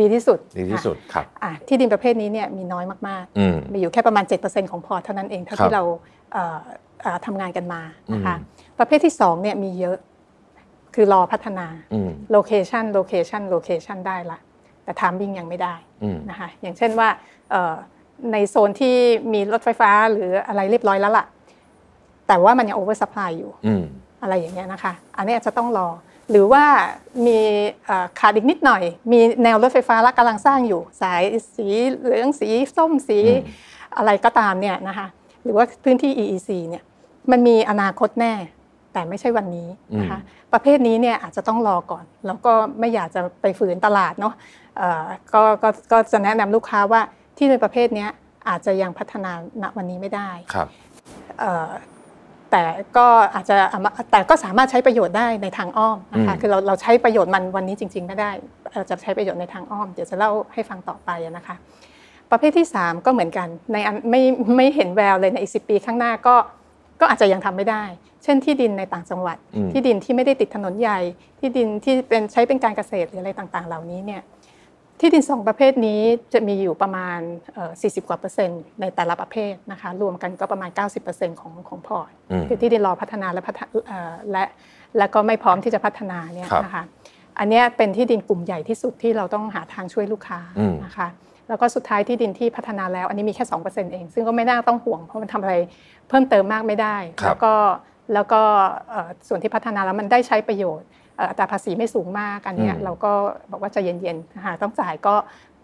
[0.00, 1.24] ดีที่สุดดีที่สุดครับ
[1.68, 5.82] ที่ดินประเภทนี้เนี่ยมีน้อยมากๆมีอยู่แค่ประมาณ 7%ของพอร์ตเท่านั้นเองเท่าที่เรา
[7.26, 7.82] ทำงานกันมา
[8.14, 8.36] นะคะ
[8.78, 9.96] ประเภทที่2เนี่ยมีเยอะ
[10.94, 11.66] คือรอพัฒนา
[12.32, 14.38] location location location ได้ละ
[14.84, 15.74] แต่ timing ยังไม่ได้
[16.30, 17.08] นะคะอย่างเช่นว่า
[18.32, 18.96] ในโซนที่
[19.32, 21.26] มีรถไฟฟ้าหรืออะไรเรียบร้อยแล้วล่ะ
[22.28, 23.50] แต่ว่ามันยัง oversupply อยู่
[24.22, 25.88] อะไรอย่างเงี้ยนะคะ อันนี้อาจจะต้องรอ
[26.30, 26.64] หรือว่า
[27.26, 27.38] มี
[28.18, 31.22] ขาดอีกนิดหน่อย มีแนวรถไฟฟ้าละกำลังสร้างอยู่ สาย
[31.54, 33.18] สีเหลืองสีส้มสี
[33.96, 35.06] อะไรก็ตามเนี่ยนะคะ
[35.44, 36.84] หรือว่าพื้นที่ EEC เนี่ย
[37.30, 38.32] มันมีอนาคตแน่
[38.92, 40.18] แต่ไม่ใช่วันนี้นะคะ
[40.52, 44.34] ประเภทนี้เนี่ยอาจจะต้องรอก่อน แล้วก็ไม่อยากจะไปฝืนตลาดเนาะ
[45.34, 47.00] ก็ก็ก็จะแนะนำลูกค้าว่า
[47.36, 48.06] ที่ในประเภทนี้
[48.48, 50.68] อาจจะยังพัฒนาณวันนี้ไม่ได้ครับ
[52.50, 52.62] แต่
[52.96, 53.54] ก็อาจจะ
[54.10, 58.30] แต่ก็สามารถใช้ประโยชน์ได้ในทางอ้อมนะคะคือเราเราใช้ประโยชน์มันวันนี้จริง ๆ ไม่ได้
[58.72, 61.56] เราจะใช้ประโยชน์ในทางอ้อม เดี๋ยวจะเล่าให้ฟังต่อไปนะคะ
[62.30, 63.76] ประเภทที่ 3 ก็เหมือนกันใน
[64.10, 64.22] ไม่
[64.56, 66.34] ไม่เห็นแววเลยในอีกสิปีข้างหน้าก็
[67.00, 67.82] ก็อาจจะยังทำไม่ได้
[68.24, 69.36] เช่นที่ดินในต่างจังหวัด
[69.72, 70.98] ที่ดินที่ไม่ได้ติดถนนใหญ่
[71.40, 74.22] ที่ดินที่เป็นใช้เป็นการเกษตรหรืออะไรต่างๆ เหล่านี้เนี่ย
[75.00, 76.00] ที่ดินสองประเภทนี้
[76.32, 77.18] จะมีอยู่ประมาณ
[77.64, 80.70] 40 กว่าเปอร์เซ็นต์ในแต่ละประเภทนะคะรวมกันก็ประมาณ
[81.06, 82.10] 90%ของของพอร์ต
[82.48, 83.42] คือที่ดินรอพัฒนาและ
[84.32, 84.44] และ
[84.98, 86.84] และก็ไม่พร้อมที่จะพัฒนาเนี่ยนะคะ
[87.38, 90.40] อันนี้เป็นที่ดินกลุ่มใหญ่ที่สุดที่เราต้องหาทางช่วยลูกค้า
[90.84, 91.08] นะคะ
[91.48, 95.54] แล้วก็สุดท้ายที่ดินที่พัฒนาแล้ว อันนี้มีแค่2%เอง ซึ่งก็ไม่น่าต้องห่วงเพราะมันทำอะไร
[96.08, 97.52] เพิ่มเติมมากไม่ได้ แล้วก็
[98.14, 98.40] แล้วก็
[99.28, 100.88] ส่วนที่พัฒนาแล้วมันได้ใช้ประโยชน์
[101.28, 103.12] อัตราภาษีไม่สูงมากอันนี้เราก็
[103.50, 105.14] บอกว่าจะเย็นๆหาต้องจ่ายก็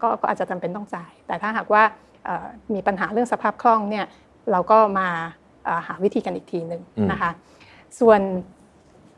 [0.01, 1.83] ก็อาจจะจำเป็นต้องจ่าย แต่ถ้าหากว่า
[2.73, 4.05] มีปัญหาเรื่องสภาพคล่องเนี่ย
[4.51, 5.07] เราก็มา
[5.87, 6.81] หาวิธีกันอีกทีหนึ่ง
[7.11, 7.31] นะคะ
[7.99, 8.21] ส่วน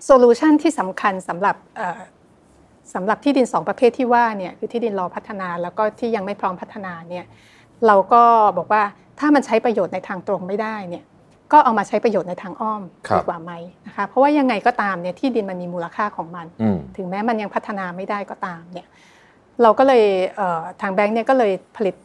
[0.06, 1.56] โซลูชันที่สำคัญสำหรับ
[2.94, 7.26] สำหรับที่ดิน2ประเภทที่ว่าเนี่ยคือที่ดินรอพัฒนาแล้วก็ที่ยังไม่พร้อมพัฒนาเนี่ย
[7.88, 8.24] เราก็
[8.58, 8.84] บอกว่า
[9.20, 11.04] ถ้ามันใช้ประโยชน์ในทางตรงไม่ได้เนี่ย
[11.52, 12.82] ก็เอามาใช้ประโยชน์ในทางอ้อม
[13.16, 13.52] ดีกว่าไหม
[13.88, 16.46] นะคะเพราะว่ายังไงก็ตามเนี่ยที่ดินมันมีมูลค่าของมัน
[16.98, 18.88] ถึงแม้มันยังพัฒนาไม่ได้ก็ตามเนี่ย
[19.62, 20.04] เราก็เลย
[20.82, 21.96] ทางแบงก์เนี่ยก็เลยผลิต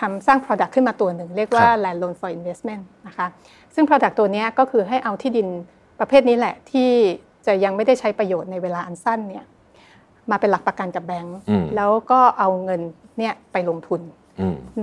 [0.00, 3.26] ทำสร้าง Product ขึ้นมาตัวหนึ่ง เรียกว่า Land Loan for Investment นะคะ
[3.74, 5.48] ซึ่ง Product ตัวนี้ก็คือให้เอาที่ดิน
[6.00, 6.90] ประเภทนี้แหละที่
[7.46, 9.44] จะยังไม่ได้ใช้ประโยชน์ในเวลาอันสั้นเนี่ย
[10.30, 11.38] มาเป็นหลักประกันกับแบงก์
[11.76, 12.80] แล้วก็เอาเงิน
[13.18, 14.00] เนี่ยไปลงทุน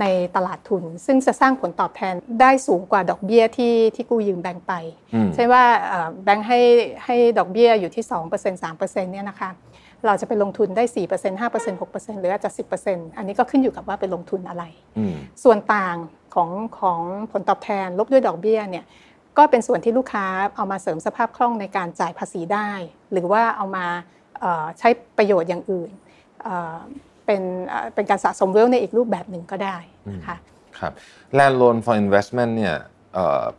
[0.00, 0.04] ใน
[0.36, 4.72] ตลาดทุน ซึ่งจะสร้างผลตอบแทนได้สูงกว่าดอกเบี้ยที่ที่กู้ยืมแบงก์ไป
[5.34, 5.64] ใช่ว่า
[6.24, 6.60] แบงก์ให้
[7.04, 9.50] ให้ดอกเบี้ยอยู่ที่ 2% 3%เนี่ยนะคะ
[10.06, 12.50] เราจะไปลงทุนได้ 4% 5% 6%หรืออาจจะ
[12.84, 14.64] 10%อันนี้ก็ขึ้นอยู่กับว่าไปลงทุนอะไร
[15.44, 15.96] ส่วนต่าง
[16.34, 17.00] ของของ
[17.32, 18.84] ผลตอบแทนลบด้วยดอกเบี้ยเนี่ย
[19.38, 22.70] ก็เป็นส่วนที่ลูกค้าเอามาเสริมสภาพคล่องในการจ่ายภาษีได้
[23.12, 23.86] หรือว่าเอามา
[24.78, 25.90] ใช้ประโยชน์อย่างอื่น
[27.26, 27.42] เป็น
[27.94, 29.76] เป็นการสะสมเวลในอีกรูปแบบหนึ่งก็ได้
[30.14, 30.36] นะคะ
[30.78, 30.92] ครับ
[31.38, 32.74] Land Loan for Investment เนี่ย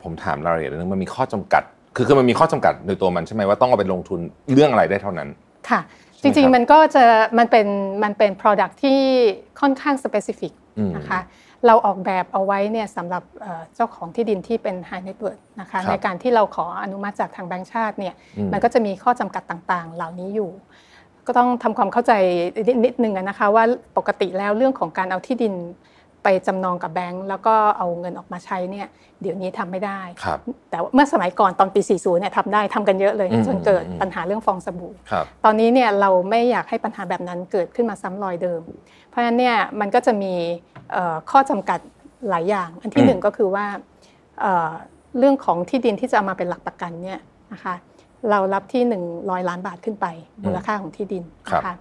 [0.04, 1.64] ผมถามรายละเอียดนึงมันมีข้อจำกัด
[1.96, 4.20] คือคือมันมีข้อจำกัดในตัวมันใช่ไหมว่าต้องเอาไปลงทุน
[4.54, 5.30] เรื่องอะไรได้เท่านั้น
[5.70, 5.82] ค่ะ
[6.22, 7.04] จริงๆมันก็จะ
[7.38, 7.68] มันเป็น
[8.04, 9.00] มันเป็น product ที่
[9.60, 10.54] ค่อนข้าง specific
[10.98, 11.22] นะคะ
[11.68, 13.24] เราออกแบบเอาไว้เนี่ยสำหรับ
[13.76, 18.14] เจ้าของที่ดินที่เป็น high net worth นะคะในการที่เราขออนุมัติจากทางแบงก์ชาติเนี่ย
[18.54, 20.52] มันก็จะมีข้อจำกัดต่างๆ เหล่านี้อยู่
[21.28, 22.14] ก็ต้องทำความเข้าใจ
[22.86, 23.64] นิดนึงนะคะว่า
[23.98, 25.54] ปกติแล้วเรื่องของการเอาที่ดิน
[26.24, 28.88] ไปจำนองกับแบงก์แล้วก็เอาเงินออกมาใช้เนี่ย
[29.22, 30.00] เดี๋ยวนี้ทำไม่ได้
[30.70, 34.94] แต่เมื่อสมัยก่อนตอนปี 40 เนี่ยทำได้ทำกันเยอะเลยจนเกิดปัญหาเรื่องฟองสบู่
[35.44, 38.62] ตอนนี้เนี่ยเราไม่อยากให้ปัญหาแบบนั้นเกิดขึ้นมาซ้ำรอยเดิม
[39.10, 40.34] เพราะฉะนั้นเนี่ยมันก็จะมี
[41.32, 41.80] ข้อจำกัด
[42.30, 43.66] หลายอย่าง อันที่หนึ่งก็คือว่า
[45.18, 47.20] เรื่องของที่ดินที่จะเอามาเป็นหลักประกันเนี่ย
[47.54, 47.74] นะคะ
[48.30, 50.06] เรารับที่หนึ่งร้อยล้านบาทขึ้นไป
[50.44, 51.76] มูลค่าของที่ดินนะคะ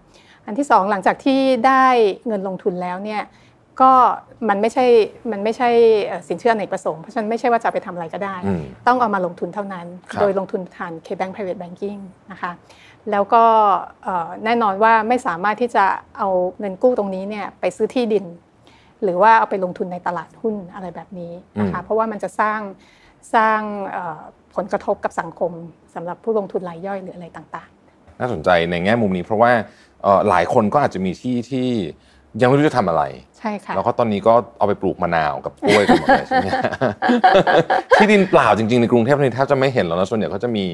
[0.47, 1.85] อันที่สองหลังจากที่ได้
[2.27, 3.23] เงินลงทุนแล้วเนี่ย
[3.81, 3.93] ก็
[4.49, 4.85] มันไม่ใช่
[5.31, 5.69] มันไม่ใช่
[6.29, 8.37] สินเชื่อในประสงค์ เพราะฉะนั้นไม่ใช่ว่าจะไปทำอะไรก็ได้
[8.87, 9.87] ต้องเอามาลงทุนเท่านั้น
[10.21, 12.01] โดยลงทุนผ่าน K-Bank Private Banking
[12.33, 12.53] นะคะ
[13.11, 13.45] แล้วก็
[14.45, 15.85] แน่นอนว่าไม่สามารถที่จะ
[16.19, 16.29] เอา
[16.59, 18.25] เงินกู้ตรงนี้เนี่ยไปซื้อที่ดิน
[19.03, 22.61] หรือว่าเอาไปลงทุนในตลาดหุ้นอะไรแบบนี้นะคะ เพราะว่ามันจะสร้าง
[23.35, 23.61] สร้าง
[24.55, 25.53] ผลกระทบกับสังคม
[25.95, 29.51] สำหรับผู้ลงทุนรายย่อยหรืออะไรต่างๆ น่าสนใจในแง่มุมนี้ เพราะว่า
[30.29, 31.69] หลายคนก็อาจจะมีที่ที่
[32.41, 33.03] ยังไม่รู้จะทำอะไร
[33.39, 36.49] ใช่ค่ะ แล้วก็ตอนนี้ก็เอาไปปลูกมะนาวกับกล้วยกันหมดเลยใช่ไหม
[37.97, 40.65] ที่ดินเปล่าจริงๆในกรุงเทพนี่แทบจะไม่เห็นแล้วนะส่วนใหญ่เขาจะมี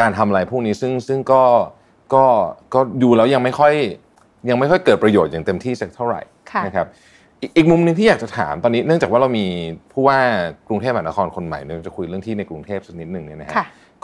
[0.00, 1.42] การทำอะไรพวกนี้ซึ่งซึ่งก็
[2.14, 2.24] ก็
[2.74, 3.72] ก็ดูแล้วยังไม่ค่อย
[4.48, 6.20] ยังไม่ค่อยเกิดประโยชน์อย่างเต็มที่สักเท่าไหร่
[6.66, 6.86] นะครับ
[7.56, 9.46] อีกมุมหนึ่งที่อยากจะถามตอนนี้เนื่องจากว่าเรามี
[9.92, 10.18] ผู้ว่า
[10.68, 13.54] กรุงเทพมหานครคนใหม่เนี่ยจะคุยเรื่องที่ในกรุงเทพสักนิดหนึ่งเนี่ยนะฮะ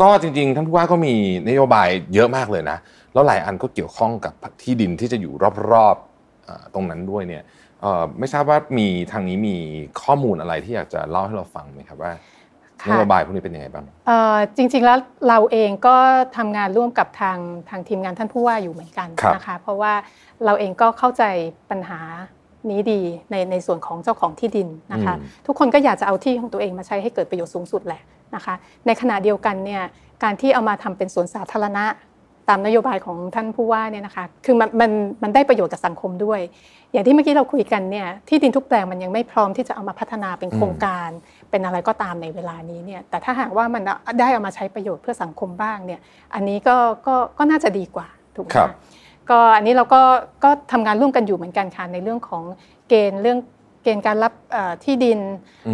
[0.00, 1.14] ก็จริงๆท่านผู้ว่าก็มี
[1.48, 2.78] นโยบายเยอะมากเลยนะ
[3.12, 5.32] แล้วหลายอันก็เกี่ยวข้องกับที่ดินที่จะอยู่
[5.72, 5.96] รอบ
[6.74, 7.42] ตรงนั้นด้วยเนี่ย
[8.18, 9.56] ไม่ทราบว่ามีทางนี้มี
[10.02, 12.12] ข้อมูลอะไรที่อยากจะเล่าให้เราฟังไหมครับว่า
[12.88, 13.84] นโยบายพวกนี้เป็นยังไงบ้าง
[14.56, 15.96] จริง ๆแล้วเราเองก็
[16.36, 17.38] ทำงานร่วมกับทาง
[17.70, 19.92] ทางทีมงานท่านผู้ว่าอยู่เหมือนกันนะคะ เพราะว่า
[20.44, 21.22] เราเองก็เข้าใจ
[21.70, 22.00] ปัญหา
[22.70, 25.14] นี้ดีในในส่วนของเจ้าของที่ดินนะคะ
[25.46, 28.00] ทุกคนก็อยากจะเอาที่ของตัวเองมาใช้ให้เกิดประโยชน์สูงสุดแหละ
[28.34, 28.54] นะคะ
[28.86, 29.82] ในขณะเดียวกันเนี่ย
[30.22, 31.84] การที่เอามาทำเป็นสวนสาธารณะ
[32.48, 34.90] ตามนโยบายของท่านผู้ว่าเนี่ยนะคะ คือมันมัน
[35.22, 36.40] มันได้ประโยชน์กับสังคมด้วย
[36.92, 41.08] อย่างที่เมื่อกี้เราคุยกันเนี่ยที่ดินทุกแปลงมันยังไม่พร้อมที่จะเอามาพัฒนาเป็นโครงการ
[41.50, 43.82] เป็นอะไรก็ตามในเวลานี้เนี่ย แต่ถ้าหากว่ามัน
[44.20, 46.00] ได้เอามาใช้ประโยชน์เพื่อสังคมบ้างเนี่ย
[46.34, 48.52] อันนี้ก็ก็ก็น่าจะดีกว่าถูกไหม
[49.30, 50.02] ก็อันนี้เราก็
[50.44, 52.42] ก็ทำงานร่วมกันอยู่เหมือนกันค่ะในเรื่องของ
[52.88, 53.38] เกณฑ์เรื่อง
[53.82, 54.32] เกณฑ์การรับ
[54.84, 55.18] ที่ดิน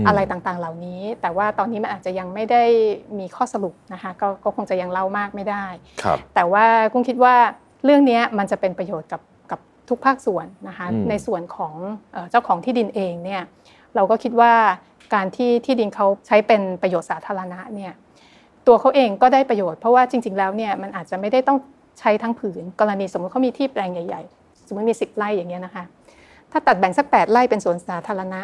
[0.07, 2.65] อะไรต่างๆ เหล่านี้ แต่ว่าตอนนี้มันอาจจะยังไม่ได้
[3.19, 5.65] มีข้อสรุปนะคะกก็คงจะยังเล่ามากไม่ได้
[6.35, 7.35] แต่ว่ากุ้งคิดว่า
[7.85, 11.75] เรื่องนี้มันจะเป็นประโยชน์กับกับทุกภาคส่วนนะคะในส่วนของ
[12.31, 13.43] เจ้าของที่ดินเองเนี่ย
[13.95, 14.53] เราก็คิดว่า
[15.15, 17.93] การที่ที่ดินเขาใช้เป็นประโยชน์สาธารณะเนี่ย
[18.67, 21.59] ตัวเขาเองก็ได้ประโยชน์เพราะว่าจริง ๆ แล้วเนี่ยมันอาจจะไม่ได้ต้อง
[21.99, 25.85] ใช้ทั้งผืน กรณีสมมติเขามีที่แปลงใหญ่ๆ สมมติมีสิบไร่อย่างเงี้ยนะคะ
[26.53, 28.41] ถ้าตัดแบ่งสักแปดไร่เป็นสวนสาธารณะ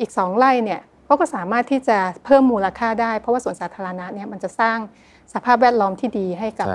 [0.00, 4.78] อีกสองไร่เนี่ยก็ก็สามารถที่จะเพิ่มมูลค่าได้ เพราะว่าสวนสาธารณะเนี่ยมันจะสร้าง
[5.34, 6.68] สภาพแวดล้อมที่ดีให้กับ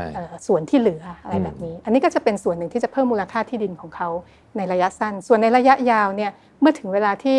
[0.47, 4.09] ส่วนที่เหลืออะไรแบบนี้ อันนี้ก็จะเป็นส่วนหนึ่งที่จะเพิ่มมูลค่าที่ดินของเขา
[4.57, 7.37] ในระยะสั้น ส่วนในระยะยาวเนี่ยเมื่อถึงเวลาที่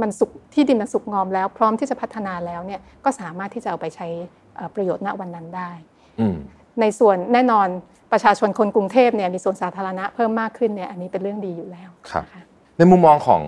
[0.00, 4.08] มันสุกที่ดินมันสุกงอมแล้ว พร้อมที่จะพัฒนาแล้วเนี่ยก็สามารถที่จะเอาไปใช้
[4.74, 5.70] ประโยชน์ณวันนั้นได้
[6.80, 7.68] ในส่วนแน่นอน
[8.12, 12.24] ประชาชนคนกรุงเทพเนี่ยมีส่วนสาธารณะเพิ่มมากขึ้นเนี่ยอันนี้เป็นเรื่องดีอยู่แล้วครับ
[12.78, 13.42] ในมุมมองของ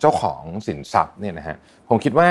[0.00, 1.56] เจ้าของสินทรัพย์เนี่ยนะฮะ
[1.88, 2.28] ผมคิดว่า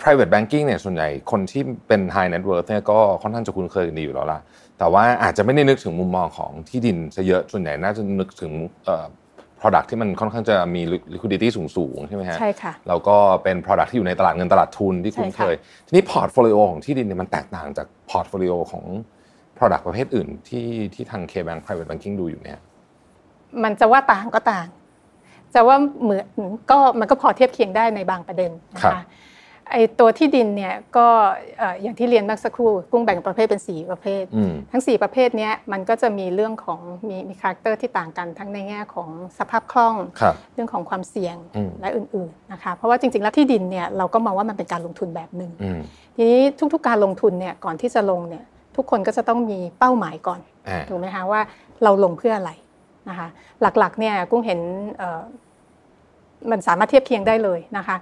[0.00, 4.40] private banking เนี่ยส่วนใหญ่คนที่เป็น high net worth เนี่ยก็ค่อนข้างจะคุ้นเคยกันดีอยู่แล้วล่ะ
[4.78, 8.52] แต่ว่าอาจจะไม่ได้นึกถึงมุมมองของที่ดินซะเยอะส่วนใหญ่น่าจะนึกถึง
[9.60, 10.82] product ที่มันค่อนข้างจะมี
[11.14, 15.54] liquidity สูงสูงใช่ไหมฮะใช่ค่ะแล้วก็เป็น product ที่อยู่ในตลาดเงินตลาดทุนที่คุ้นเคย
[15.86, 18.84] ทีนี้ portfolio ของที่ดินเนี่ยมันแตกต่างจาก portfolio ของ
[19.58, 22.58] product ประเภทอื่นที่ที่ทาง K-Bank Private Banking ดูอยู่เนี่ย
[23.62, 24.66] มันจะว่าต่างก็ต่าง
[25.54, 26.24] จะว่าเหมือน
[26.70, 29.02] ก็มันก็พอเทียบเคียงได้ในบางประเด็นนะคะ
[29.70, 31.06] ไอตัวที่ดินเนี่ยก็
[31.82, 34.24] อย่างที่เรียนเมื่อสักครู่กุ้งแบ่งประเภทเป็น 4 ประเภท
[34.70, 39.94] ทั้ง 4 ประเภทนี้มันก็จะมีเรื่องของมีมี character ที่ต่างกันทั้งในแง่ของสภาพคล่อง
[40.54, 41.36] เรื่องของความเสี่ยง
[41.80, 45.50] และอื่นๆนะคะเพราะว่าจริงๆแล้วที่ดินเนี่ยเราก็มองว่ามันเป็นการลงทุนแบบหนึ่ง
[46.16, 46.40] ทีนี้
[46.72, 48.44] ทุกๆการลงทุนเนี่ยก่อนที่จะลงเนี่ย
[48.76, 50.40] ทุกคนก็จะต้องมีเป้าหมายก่อน
[50.88, 51.40] ถูกไหมคะว่า
[51.82, 52.52] เราลงเพื่ออะไร
[53.08, 53.28] นะคะ
[53.62, 54.60] หลักๆเนี่ยกุ้งเห็น
[56.50, 57.96] มันสามารถเทียบเคียงได้เลยนะคะ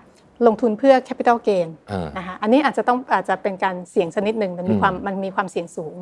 [0.47, 1.69] ลงทุนเพื่อ capital gain
[2.17, 5.95] นะคะอันนี้อาจจะต้องอาจจะเป็นการเสี่ยงชนิดหนึ่งมันมีความมันมีความเสี่ยงสูง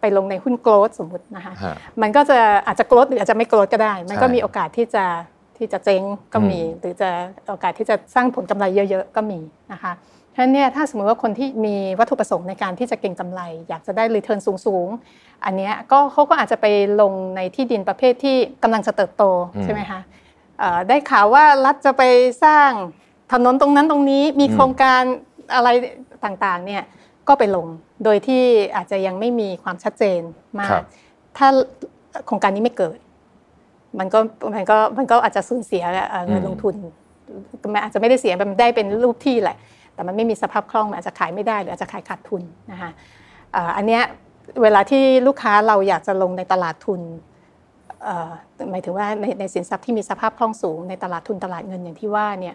[0.00, 1.52] ไปลงในหุ้นโกลด์สมมตินะคะ
[2.02, 5.04] มันก็จะอาจจะโกลด์หรืออาจจะไม่โกลด์ก็ได้ มันก็มีโอกาสที่จะ
[5.58, 7.10] ที่จะเจ๊งก็มี หรือจะ
[7.50, 9.40] โอกาสที่จะสร้างผลกำไรเยอะ ๆ ก็มี
[9.72, 9.92] นะคะ
[10.34, 16.66] ฉะนั้นเนี่ยถ้าสมมติว่าคนที่มีวัตถุประสงค์ในการที่จะเก็งกำไร อยากจะได้รีเทิร์นสูงๆ อันนี้ก็เขาก็อาจจะไป
[17.00, 19.24] ลงในที่ดินประเภทที่กำลังจะเติบโต
[19.64, 20.00] ใช่ไหมคะ
[20.88, 22.02] ได้ข่าวว่ารัฐจะไป
[22.44, 22.70] สร้าง
[23.32, 25.02] ถนนตรงนั้นตรงนี้มีโครงการ
[25.54, 25.68] อะไร
[26.24, 26.82] ต่างๆเนี่ย
[27.28, 27.66] ก็ไปลง
[28.04, 28.42] โดยที่
[28.76, 30.20] อาจจะยังไม่มีความชัดเจน
[30.58, 30.80] มาก
[31.36, 31.48] ถ้า
[32.26, 32.98] โครงการนี้ไม่เกิด
[33.98, 34.18] มันก็
[34.54, 35.84] มันก็มันก็อาจจะสูญเสีย
[36.28, 36.74] เงินลงทุน
[37.74, 39.56] มันอาจจะไม่ได้เสียมันได้เป็นรูปที่แหละ
[39.94, 42.90] แต่มันไม่มีสภาพคล่องมันอาจจะขายไม่ได้หรืออาจจะขายขาดทุนนะคะ
[43.76, 44.02] อันเนี้ย
[44.62, 47.00] เวลาที่ลูกค้าเราอยากจะลงในตลาดทุน
[48.70, 52.54] หมายถึงว่าในในสินทรัพย์ที่มีสภาพคล่องสูงในตลาดทุนตลาดเงินอย่างที่ว่าเนี่ย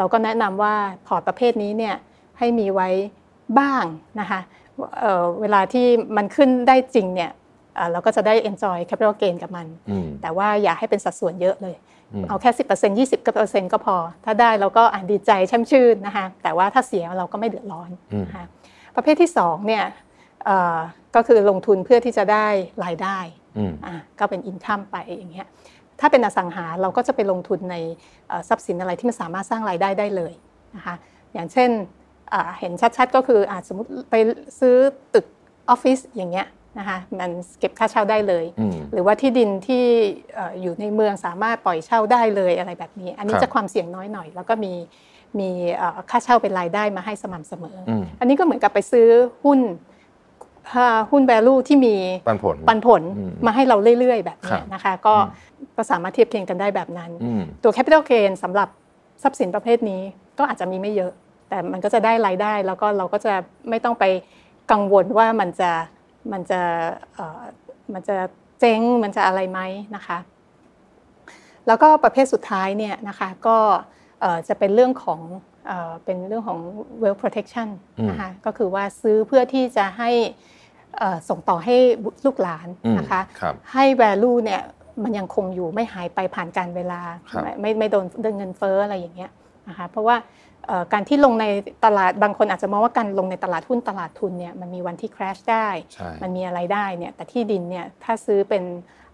[0.00, 0.74] เราก็แนะนำว่า
[1.06, 1.96] พอร์ตประเภทนี้เนี่ย
[2.38, 2.88] ให้มีไว้
[3.58, 3.84] บ้าง
[4.20, 4.40] นะคะ
[5.00, 5.86] เเวลาที่
[6.16, 7.30] มันขึ้นได้จริงเนี่ย
[7.92, 9.66] เราก็จะได้ enjoy capital gain กับมัน
[10.22, 11.76] แต่ว่าอย่าให้เป็นสัดส่วนเยอะเลย
[12.28, 17.90] เอาแค่ 10% 20%ก็พอ ถ้าได้เราก็อ่านดีใจช่ำชื่นนะคะแต่ว่าถ้าเสียเราก็ไม่เดือดร้อน
[18.24, 18.44] นะคะ
[18.96, 19.84] ประเภทที่2เนี่ย
[21.14, 22.46] ก็คือลงทุนเพื่อที่จะได้
[22.84, 23.18] รายได้
[24.18, 25.48] ก็เป็นอินคัมไปอย่างเงี้ย
[26.00, 27.76] ถ้าเป็นอสังหาเราก็จะไปลงทุนใน
[28.48, 30.32] ทรัพย์สินอะไรที่มันสามารถสร้างรายได้ได้เลย
[30.76, 30.94] นะคะ
[31.34, 31.70] อย่างเช่น
[32.58, 34.14] เห็นชัดๆก็คืออาจสมมติไป
[34.60, 34.76] ซื้อ
[35.14, 35.26] ตึก
[35.70, 36.46] ออฟฟิศอย่างเงี้ย
[36.78, 38.44] นะคะมันเก็บค่าเช่าได้เลย
[38.92, 39.84] หรือว่าที่ดินที่
[40.60, 44.72] อยู่ในเมืองสามารถปล่อยเช่าได้เลยอะไรแบบนี้ อันนี้จะความเสี่ยงน้อยหน่อย แล้วก็มี
[45.38, 45.50] มี
[46.10, 47.76] ค่าเช่าเป็นรายได้มาให้สม่ำเสมอ
[48.20, 49.06] อันนี้ก็เหมือนกับไปซื้อ
[49.44, 49.60] หุ้น
[51.10, 51.94] หุ้น value ที่มี
[52.28, 53.02] ปันผลปันผล
[53.46, 55.14] มาให้เราเรื่อยๆ แบบนี้นะคะ ก็
[55.76, 57.10] ก็สามารถเทียบเทียงกันได้แบบนั้น
[57.62, 58.68] ตัว capital gain สำหรับ
[59.22, 60.02] ทรัพย์สินประเภทนี้
[60.38, 61.12] ก็อาจจะมีไม่เยอะ
[61.48, 63.32] แต่มันก็จะได้รายได้แล้วก็เราก็จะ
[63.70, 64.04] ไม่ต้องไป
[64.72, 65.70] กังวลว่ามันจะ
[66.32, 66.60] มันจะ
[67.92, 68.16] มันจะ
[68.60, 69.60] เจ๊งมันจะอะไรไหม
[69.96, 70.18] นะคะ
[71.66, 73.58] แล้วก็ประเภทสุดท้ายเนี่ยนะคะก็
[74.48, 75.20] จะเป็นเรื่องของ
[76.04, 76.58] เป็นเรื่องของ
[77.02, 77.68] wealth protection
[78.10, 80.10] นะคะก็คือว่าซื้อเพื่อที่จะให้
[81.28, 81.76] ส่งต่อให้
[82.26, 82.68] ลูกหลาน
[82.98, 83.20] นะคะ
[83.72, 84.62] ให้ value เนี่ย
[85.04, 87.00] มันยังคงอยู่ไม่หายไปผ่านการเวลา
[87.60, 89.30] ไม่ไม่โดนเดินเงินเฟ้ออะไรอย่างเงี้ย
[89.68, 90.16] นะคะเพราะว่า
[90.92, 91.46] การที่ลงใน
[91.84, 95.68] ตลาดบางคนอาจจะมองว่าการลงในตลาดหุ้นตลาดทุนเนี่ยมันมีวันที่ crash ได้
[96.22, 98.62] มันมีอะไรได้เนี่ยแต่ที่ดินเนี่ยถ้าซื้อเป็น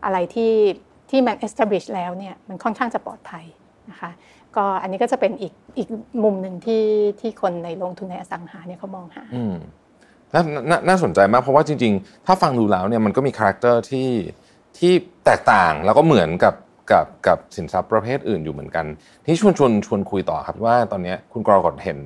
[0.05, 0.55] อะไรที่
[1.11, 3.45] ที่มัน establish แล้วเนี่ยมันค่อนข้างจะปลอดภัย
[3.91, 4.11] นะคะ
[4.57, 5.89] ก็อันนี้ก็จะเป็นอีกอีก
[6.25, 6.85] มุมหนึ่งที่
[7.21, 9.25] ที่คนในลงทุนในอสังหาเนี่ยเขามองหา
[10.35, 10.43] น่า
[10.89, 14.09] น่าสนใจมากเพราะว่าจริง ๆ ถ้าฟังดูแล้วเนี่ยมันก็มี character ที่
[14.79, 14.93] ที่
[15.25, 16.55] แตกต่างแล้วก็เหมือนกับ
[16.93, 18.87] กับกับสินทรัพย์ประเภทอื่นอยู่เหมือนกัน
[19.27, 21.99] ที่ชวนชวนชวนคุยต่อครับว่าตอนนี้คุณกรกฎเห็น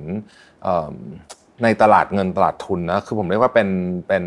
[1.63, 3.69] ในตลาดเงินตลาดทุนนะคือผมเรียกว่าเป็น
[4.07, 4.23] เป็น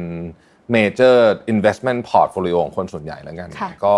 [0.74, 1.16] major
[1.52, 3.50] investment portfolio ของคนส่วนใหญ่แล้วกัน
[3.84, 3.96] ก็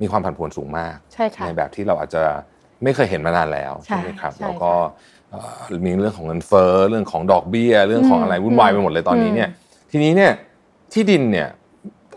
[0.00, 2.22] มีความผันผวนสูงมากใในแบบที่เราอาจจะ
[2.82, 4.72] ไม่เคยเห็นมานานแล้วใช่ไหมครับแล้วก็
[5.86, 9.48] มีเรื่องของเงินเฟ้อเรื่องของดอกเบี้ย เรื่องของอะไรวุ่นวายไปหมดเลยตอนนี้เนี่ย
[9.90, 10.32] ทีนี้เนี่ย
[10.92, 11.48] ที่ดินเนี่ย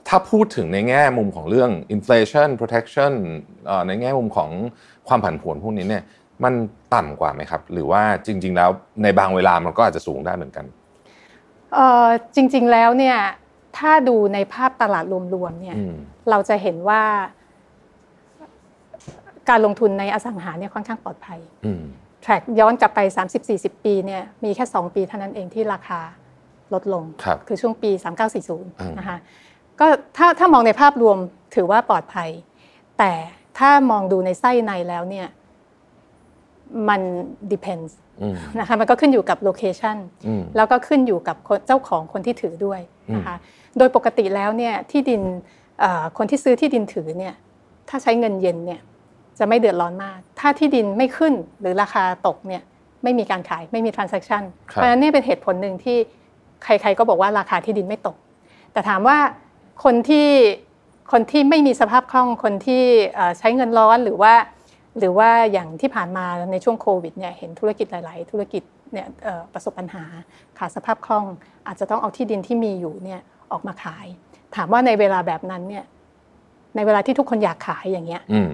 [0.08, 3.14] ถ้าพูดถึงในแง่มุมของเรื่อง inflation protection
[3.88, 4.50] ในแง่มุมของ
[5.08, 6.04] ความผันผวนพวกนี้เนี่ย
[6.44, 6.54] มัน
[6.96, 8.70] ต่ำกว่าไหมครับ หรือว่าจริง ๆ แล้ว
[9.04, 10.66] ในบางเวลามันก็อาจจะสูงได้เหมือนกัน
[11.74, 13.18] เอ่อจริง ๆ แล้วเนี่ย
[13.78, 15.96] ถ้าดูในภาพตลาดรวมๆเนี่ยอืม
[16.30, 17.04] เราจะเห็นว่า
[19.50, 21.84] การลงทุนในอสังหาเนี่ยค่อนข้างปลอดภัยอืม
[22.22, 23.00] แทร็กย้อนกลับไป
[23.44, 26.00] 30-40 ปีเนี่ยมีแค่ 2 ปีเท่านั้นเองที่ราคา
[26.74, 29.18] ลดลงครับคือช่วงปีอืม3940นะคะ
[29.80, 31.18] ก็ถ้าถ้ามองในภาพรวม
[31.56, 32.30] ถือว่าปลอดภัย
[32.98, 33.12] แต่
[33.60, 35.28] ถ้ามองดูในไส้ในแล้วเนี่ย
[36.90, 37.02] มัน
[37.54, 42.80] depends อืมนะคะมันก็ขึ้นอยู่กับโลเคชันอืมแล้วก็ขึ้นอยู่กับคนเจ้าของคนที่ถือด้วย
[43.16, 43.36] นะคะ
[43.78, 45.22] โดยปกติแล้วเนี่ยที่ดิน
[45.80, 47.34] เอ่อคนที่ซื้อที่ดินถือเนี่ย
[47.90, 48.82] ถ้าใช้เงินเย็นเนี่ย
[49.40, 52.64] จะไม่เดือดร้อนมาก ถ้าที่ดินไม่ขึ้นหรือราคาตกเนี่ย
[53.04, 55.98] ไม่มีการขายไม่มี transaction ครับเพราะฉะนั้นเนี่ยเป็นเหตุผลหนึ่งที่
[56.64, 58.16] ใครๆก็บอกว่าราคาที่ดินไม่ตก
[58.72, 59.18] แต่ถามว่า
[59.84, 60.30] คนที่
[61.12, 62.84] คนที่ไม่มีสภาพคล่องคนที่
[63.16, 64.34] เอ่อใช้เงินร้อนหรือว่า
[65.00, 70.04] หรือว่าอย่างที่ผ่านมาในช่วงโควิดเนี่ยเห็นธุรกิจหลาย ๆ ธุรกิจเนี่ยเอ่อประสบปัญหา
[70.58, 71.26] ขาดสภาพคล่อง
[71.68, 74.08] อาจจะต้องเอาที่ดินที่มีอยู่เนี่ยออกมาขาย
[74.56, 75.86] ถามว่าในเวลาแบบนั้นเนี่ย
[76.76, 78.52] ในเวลาที่ทุกคนอยากขายอย่างเงี้ยอืม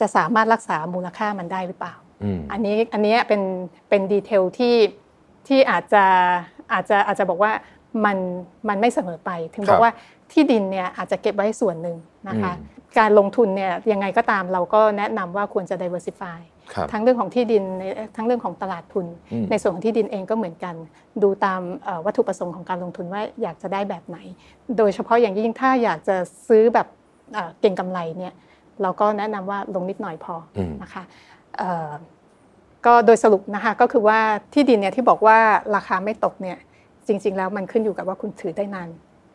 [0.00, 3.42] จะสามารถรักษามูลค่ามันได้หรือเปล่าอืมอันนี้อันนี้เป็น
[3.88, 4.76] เป็นดีเทลที่
[5.48, 6.04] ที่อาจจะ
[6.72, 7.52] อาจจะอาจจะบอกว่า
[8.04, 8.16] มัน
[8.68, 9.92] มันไม่เสมอไป ถึงบอครักบว่า
[10.34, 11.96] ที่ดินเนี่ยอาจจะเก็บไว้ส่วนหนึ่ง
[12.28, 16.38] นะคะอืมการลงทุนเนี่ยยังไงก็ตามเราก็แนะนำว่าควรจะ diversify
[16.72, 17.84] ครับทั้งเรื่องของที่ดินใน
[18.16, 20.74] ทั้งเรื่องของตลาดทุนอืมในส่วนของที่ดินเองก็เหมือนกัน
[21.22, 24.18] ดูตามเอ่อวัตถุประสงค์ของการลงทุนว่าอยากจะได้แบบไหน
[24.78, 26.16] โดยเฉพาะอย่างยิ่งถ้าอยากจะ
[26.48, 26.86] ซื้อแบบ
[27.32, 28.34] เอ่อเก่งกำไรเนี่ย
[28.82, 31.02] เราก็แนะนำว่าลงนิดหน่อยพออมนะคะ
[31.58, 31.90] เอ่อ
[32.86, 34.18] ก็โดยสรุปนะคะก็คือว่า
[34.54, 35.38] ที่ดินเนี่ยที่บอกว่า
[35.74, 36.58] ราคาไม่ตกเนี่ย
[37.06, 38.88] จริง ๆ แล้วมันขึ้นอยู่กับว่าคุณถือได้นาน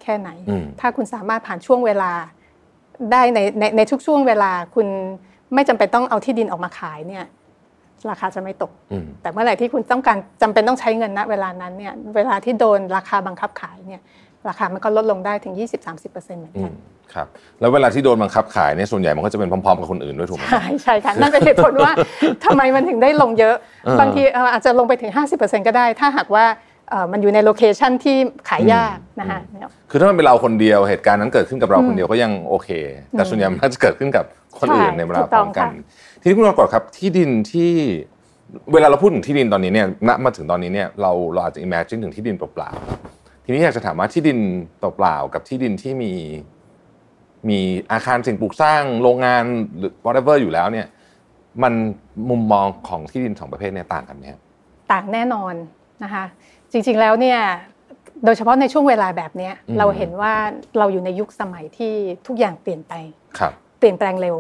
[0.04, 2.12] แค่ไหนอืมถ้าคุณสามารถผ่านช่วงเวลา
[3.12, 4.88] ได้ในในในทุกช่วงเวลาคุณ
[5.54, 7.26] ไม่จำเป็นต้องเอาที่ดินออกมาขายเนี่ย
[8.10, 14.02] ราคาจะไม่ตกอืมแต่เมื่อไหร่ที่คุณต้องการจำเป็นต้องใช้เงินณเวลานั้นเนี่ยเวลาที่โดนราคาบังคับขายเนี่ย
[14.50, 16.74] ราคามันก็ลดลงได้ถึง 20-30%เหมือนอืกัมน
[17.14, 17.28] ครับ
[17.60, 21.92] แล้วเวลาที่โดนบังคับขายเนี่ยส่วนใหญ่มันก็จะเป็นพร้อมๆกับคนอื่นด้วยถูกไหมใช่ใช่ค่ะนั่นเป็นเหตุผลว่า
[22.46, 26.69] ทำไมมันถึงได้ลงเยอะเออบางทีเอ่ออาจจะลงไปถึง 50%ก็ได้ ถ้าหากว่าเอ่อ
[27.12, 28.18] มันอยู่ใน location ที่
[28.50, 29.40] ขายยากนะคะ
[29.90, 32.70] คือถ้ามันเป็นเราคนเดียวเหตุการณ์นั้นเกิดขึ้นกับเราอืมคนเดียวก็ยังโอเค
[33.12, 34.26] แต่ส่วนใหญ่มันก็จะเกิดขึ้นกับ
[34.60, 37.72] คนอื่นใช่ในเวลาถูกพต้ร้อองมกันค่ะทีนี้คุณกรกฎครับที่ดินที่
[38.74, 44.40] เวลาเราพูดถึงที่ดินตอนนี้เนี่ยณมาถึงตอนนี้เนี่ยเราเราอาจจะ imagine ถึงที่ดินเปล่าๆทีนี้อยากจะถามว่าที่ดิน
[44.80, 46.14] เปล่าๆกับที่ดินที่มี
[47.50, 47.60] มี
[47.92, 49.44] อาคารสิ่งปลูกสร้างโรงงาน
[49.78, 50.88] หรือ whatever อยู่แล้วเนี่ย
[51.64, 51.74] มัน
[52.30, 54.42] มุมมองของที่ดินสองประเภทเนี่ยต่างกันไหมครับ
[54.92, 55.54] ต่างแน่นอน
[56.04, 56.26] นะคะ
[56.72, 57.40] จริงๆแล้วเนี่ย
[58.26, 60.34] โดยเฉพาะในช่วงเวลาแบบเนี้ยอืมเราเห็นว่า
[60.80, 61.94] เราอยู่ในยุคสมัยที่
[62.28, 62.94] ทุกอย่างเปลี่ยนไป
[63.38, 64.38] ครับเปลี่ยนแปลงเร็ว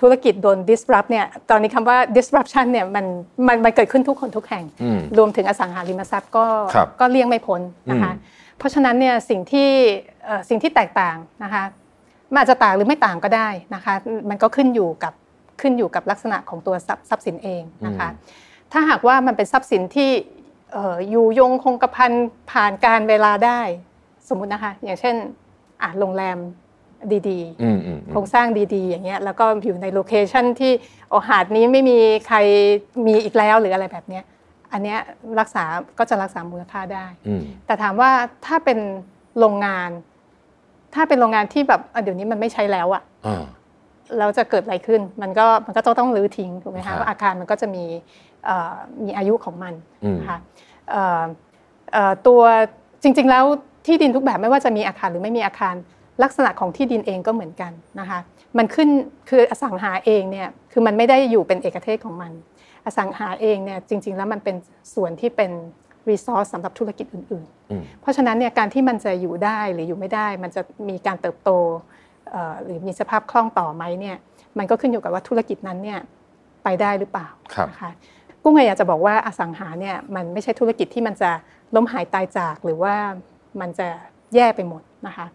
[0.00, 3.04] ธุรกิจโดน disrupt เนี่ยตอนนี้คำว่า disruption เนี่ยมัน
[3.48, 9.68] มันมันเกิดขึ้นทุกคนทุกแห่งอืมรวมถึงอสังหาริมทรัพย์ก็ครับก็เลี่ยงไม่พ้นนะคะอืมเพราะฉะนั้นเนี่ยสิ่งที่
[10.24, 11.64] เอ่อสิ่งที่แตกต่างนะคะ
[12.32, 13.94] มันอาจจะต่างหรือไม่ต่างก็ได้นะคะ
[14.30, 15.12] มันก็ขึ้นอยู่กับ
[15.60, 18.08] ขึ้นอยู่กับลักษณะของตัวทรัพย์ทรัพย์สินเองนะคะ
[18.72, 22.12] ถ้าหากว่ามันเป็นทรัพย์สินที่เอ่ออยู่ยงคงกระพัน
[22.50, 23.60] ผ่านกาลเวลาได้
[24.28, 25.14] สมมุตินะคะ อย่างเช่น
[25.82, 26.38] อะโรงแรม
[27.28, 30.72] ดีอืมอืมๆโครงสร้างดีๆ อย่างเงี้ยแล้วก็อยู่ใน location ที่
[31.10, 32.36] โอหาดนี้ไม่มีใคร
[33.06, 34.24] มีอีกแล้วหรืออะไรแบบเนี้ย
[34.72, 34.98] อันเนี้ย
[35.40, 35.64] รักษา
[35.98, 38.10] ก็จะรักษามูลค่าได้อืมแต่ถามว่า
[38.46, 38.78] ถ้าเป็น
[39.38, 39.90] โรงงาน
[40.94, 43.44] ถ้าเป็นโรงงานที่แบบอะเดี๋ยวนี้มันไม่ใช้แล้วอะอ่า
[44.18, 47.84] แล้วจะเกิดอะไรขึ้น มันก็มันก็ต้องต้องรื้อทิ้งถูกไหมครัคะบว่าอาคารมันก็จะมี
[48.44, 50.38] เอ่อมีอายุของมันอืมนะคะ
[50.90, 51.24] เอ่อ
[51.92, 52.40] เอ่อตัว
[53.02, 53.44] จริง ๆ แล้ว
[53.86, 55.74] ที่ดินทุกแบบไม่ว่าจะมีอาคารหรือไม่มีอาคาร
[56.22, 58.20] ลักษณะของที่ดินเองก็เหมือนกันนะคะ
[58.58, 58.88] มันขึ้น
[59.28, 62.32] คืออสังหาเองเนี่ยคือมันไม่ได้อยู่เป็นเอกเทศของมัน
[62.86, 64.56] อสังหาเองเนี่ยจริง ๆ แล้วมันเป็น
[64.94, 65.50] ส่วนที่เป็น
[66.10, 71.89] รีซอสสำหรับธุรกิจอื่นๆอืมเพราะฉะนั้นเนี่ยการที่มันจะอยู่ได้หรืออยู่ไม่ได้ มันจะมีการเติบโตเอ่อ
[72.64, 74.16] หรือมีสภาพคล่องต่อไหมเนี่ย
[74.58, 76.00] มันก็ขึ้นอยู่กับว่าธุรกิจนั้นเนี่ย
[76.64, 77.90] ไปได้หรือเปล่าครับนะคะ
[78.42, 81.30] กุ้งเลยอยากจะบอกว่าอสังหาเนี่ยมันไม่ใช่ธุรกิจที่มันจะ
[81.74, 82.94] ล้มหายตายจากหรือว่า
[83.60, 83.88] มันจะ
[84.34, 85.26] แย่ไปหมดนะคะ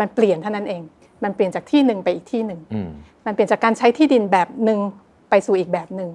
[0.00, 0.82] มันเปลี่ยนเท่านั้นเอง
[1.24, 2.90] มันเปลี่ยนจากที่หนึ่งไปอีกที่หนึ่งอืม
[3.26, 4.78] มันเปลี่ยนจากการใช้ที่ดินแบบหนึ่ง
[5.30, 6.10] ไปสู่อีกแบบหนึ่ง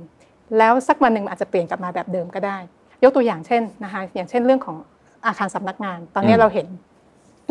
[0.58, 2.58] แล้วสักวันหนึ่งมันอาจจะเปลี่ยนกลับมาแบบเดิมก็ได้
[3.04, 4.78] ยกตัวอย่างเช่นนะคะอย่างเช่นเรื่องของ
[5.26, 6.68] อาคารสำนักงาน ตอนนี้อืมเราเห็น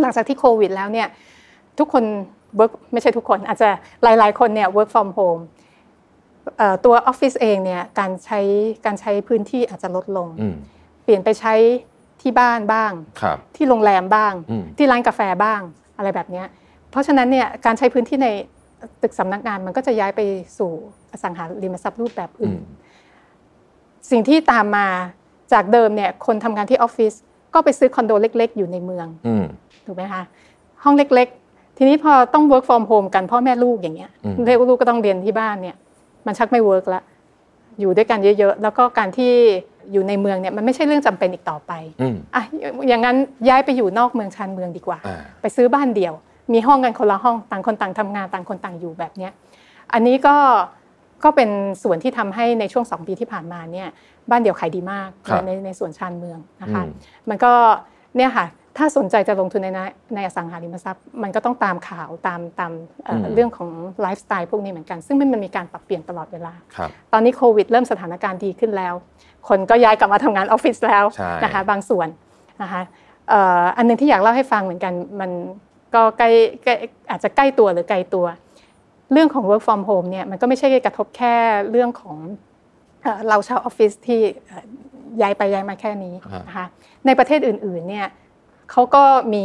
[0.01, 1.09] หลังจากที่โควิดแล้วเนี่ย
[1.79, 2.05] ทุกคน
[2.59, 3.69] work ไม่ใช่ทุกคน อาจจะ
[4.03, 5.43] หลาย ๆ คนเนี่ย work from home
[6.59, 8.41] เอ่อตัวออฟฟิศเองเนี่ยการใช้
[8.87, 10.55] การใช้พื้นที่อาจจะลดลงอืม
[11.05, 11.55] เปลี่ยนไปใช้
[12.23, 15.61] ที่บ้านบ้างครับที่โรงแรมบ้างอืมที่ร้านกาแฟบ้าง
[15.97, 16.47] อะไรแบบเนี้ย
[16.91, 18.29] เพราะฉะนั้นเนี่ยการใช้พื้นที่ใน
[19.03, 20.21] ตึกสำนักงานมันก็จะย้ายไป
[20.59, 20.71] สู่
[21.13, 22.61] อสังหาริมทรัพย์รูปแบบอือื่มน
[24.11, 24.87] สิ่งที่ตามมา
[25.53, 27.13] จากเดิมเนี่ยคนทำงานที่ออฟฟิศ
[27.55, 29.45] ก็ไปซื้อคอนโดเล็ก ๆ อยู่ในเมืองอืม
[29.87, 30.23] ถูกไหมคะ
[30.85, 31.48] ห้องเล็ก ๆ
[31.79, 35.77] ทีนี้พอต้อง work from home กันพ่อแม่ลูกอย่างเงี้ยอืมเรียกว่าลูกก็ต้องเรียนที่บ้านเนี่ย
[36.27, 37.03] มันชักไม่ work ละ
[37.81, 39.33] อยู่ด้วยกันเยอะๆ แล้วก็การที่
[39.93, 42.43] อยู่ในเมืองเนี่ยมันไม่ใช่เรื่องจำเป็นอีกต่อไปอืมอะ
[42.89, 43.17] อย่างนั้น
[43.49, 46.15] ย้ายไปอยู่นอกเมืองชานเมืองดีกว่าอ่า ไปซื้อบ้านเดี่ยว
[46.53, 49.33] มีห้องกันคนละห้องต่างคนต่างทำงานต่างคนต่างอยู่แบบเนี้ย
[49.93, 50.37] อันนี้ก็
[51.25, 51.51] ก็เป็น
[51.83, 53.89] ส่วนที่ทำให้ในช่วงสองปีที่ผ่านมาเนี่ย
[54.31, 56.93] บ้านเดี่ยวขายดีมากครับในในส่วนชานเมืองนะคะอืม
[57.29, 57.53] มันก็
[58.17, 58.47] เนี่ยค่ะ
[58.79, 62.73] ถ้าสนใจจะลงทุนในนะในอสังหาริมทรัพย์ มันก็ต้องตามข่าวตามตาม
[63.05, 63.71] เอ่ออมเรื่องของ
[64.03, 68.95] ไลฟ์สไตล์พวกนี้เหมือนกัน ซึ่งมันมีการปรับเปลี่ยนตลอดเวลาครับตอนนี้โควิดเริ่มสถานการณ์ดีขึ้นแล้ว
[69.49, 72.09] คนก็ย้ายกลับมาทำงานออฟฟิศแล้วใช่นะคะบางส่วน
[72.63, 72.83] นะคะ
[73.29, 75.31] เอ่ออันหนึงที่อยากเล่าให้ฟังเหมือนกันมัน
[75.95, 76.31] ก็ใกล้
[76.65, 76.75] ใกล้
[77.11, 78.27] อาจจะใกล้ตัวหรือไกลตัว
[79.13, 81.35] เรื่องของ work from home เนี่ยมันก็ไม่ใช่กระทบแค่
[81.71, 82.17] เรื่องของ
[83.03, 84.65] เอ่อเราชาวออฟฟิศที่เอ่อ
[85.21, 86.67] ย้ายไปย้ายมาแค่นี้อ่านนะคะ
[87.07, 88.07] ในประเทศอื่นๆเนี่ย
[88.71, 89.03] เขาก็
[89.35, 89.45] มี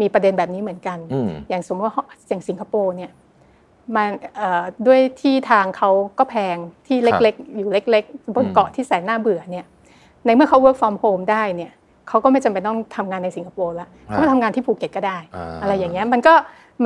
[0.00, 1.94] มีประเด็นแบบนี้เหมือนกันอืมอย่างสมมติว่า
[2.28, 3.10] อย่างสิงคโปร์เนี่ย
[3.96, 9.66] มันเอ่อด้วยที่ทางเขาก็แพงที่เล็กๆ อยู่เล็กๆบนเกาะที่แสนน่าเบื่อเนี่ย
[10.24, 11.72] ในเมื่อเขา work from home ได้เนี่ย
[12.08, 16.34] เขาก็ไม่จำเป็นต้องทำงานในสิงคโปร์แล้วอ่าเขามาทำงานที่ภูเก็ตก็ได้อ่าอะไรอย่างเงี้ยมันก็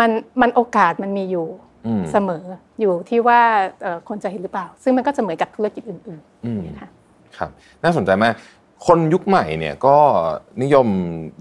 [0.00, 0.10] มัน
[0.40, 1.46] มันโอกาสมันมีอยู่
[1.86, 2.44] อืมเสมอ
[2.80, 3.40] อยู่ที่ว่า
[3.82, 6.88] เอ่อคนจะเห็นหรือเปล่า ซึ่งมันก็จะเหมือนกับธุรกิจอื่นอืมๆนะคะ
[7.36, 7.50] ครับ
[7.82, 8.34] น่าสนใจมาก
[8.86, 9.96] คนยุคใหม่เนี่ยก็
[10.62, 10.88] นิยม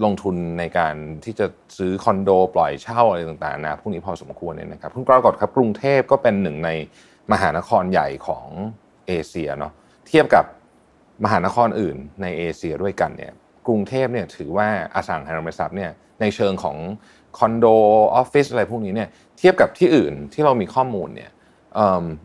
[0.05, 1.45] ลงทุนในการที่จะ
[1.77, 6.69] ซื้อคอนโด ปล่อยเช่าอะไรต่างๆนะพวกนี้พอสมควรเนี่ยนะครับคุณกรกฎครับกรุงเทพก็เป็นหนึ่งใน
[7.31, 8.47] มหานครใหญ่ของ
[9.07, 9.73] เอเชียเนาะ
[10.07, 10.45] เทียบกับ
[11.23, 13.33] มหานครอื่นในเอเชียด้วยกันเนี่ย
[13.67, 16.77] กรุงเทพเนี่ยถือว่าอสังหาริมทรัพย์เนี่ยในเชิงของ
[17.37, 17.65] คอนโด
[18.15, 21.31] ออฟฟิศอะไรพวกนี้เนี่ยเทียบกับที่อื่นที่เรามีข้อมูลเนี่ย
[21.75, 21.77] เ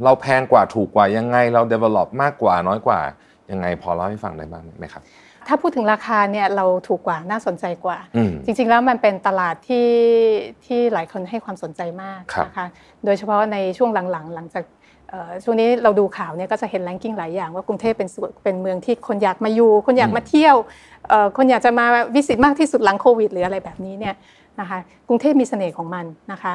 [0.04, 3.00] เราแพงกว่าถูกกว่ายังไงเรา develop มากกว่าน้อยกว่า
[3.52, 5.02] ยังไงพอเล่าให้ฟังได้บ้างไหมครับ
[5.48, 9.88] ถ้าพูดถึงราคาเนี่ยเราถูกกว่าน่าสนใจกว่าอืมจริง ๆ แล้วมันเป็นตลาดที่
[10.64, 12.66] ที่หลายคนให้ความสนใจมากครับนะคะ
[13.04, 14.64] โดยเฉพาะในช่วงหลังๆ หลังจาก
[15.10, 20.56] เอ่อช่วงนี้เราดูข่าวเนี่ยก็จะเห็นแรงกิ้งหลายอย่างว่ากรุงเทพเป็นส่วนเป็นเมืองที่คนอยากมาอยู่ คนอยากมาเที่ยว
[21.08, 21.84] เอ่อคนอยากจะมา
[22.14, 24.14] วิสิตมากที่สุดหลังโควิด หรืออะไรแบบนี้เนี่ย
[24.60, 24.78] นะคะ
[25.08, 26.52] กรุงเทพมีเสน่ห์ของมันนะคะ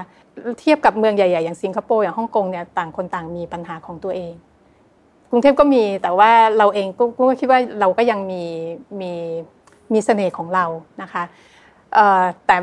[0.59, 4.33] เทียบกับเมืองใหญ่ ๆ อย่างสิงคโปร์อย่างฮ่องกงเนี่ยต่างคนต่างมีปัญหาของตัวเอง
[5.29, 8.43] กรุงเทพก็มีแต่ว่าเราเองก็ก็คิดว่าเราก็ยังมี
[9.01, 9.11] มี
[9.93, 10.65] มีเสน่ห์ของเรา
[11.01, 11.23] นะคะ
[11.93, 12.55] เอ่อแต่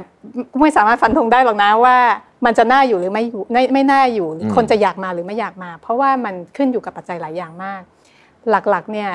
[0.61, 1.97] ไม่สามารถฟันธงได้หรอกนะว่า
[2.45, 7.83] มันจะน่าอยู่หรือไม่อยู่ไม่ไม่น่าอยู่หรืออมคนจะอยากมาหรือไม่อยากมา เพราะว่ามันขึ้นอยู่กับปัจจัยหลายอย่างมาก
[8.51, 9.11] หลักๆเนี่ย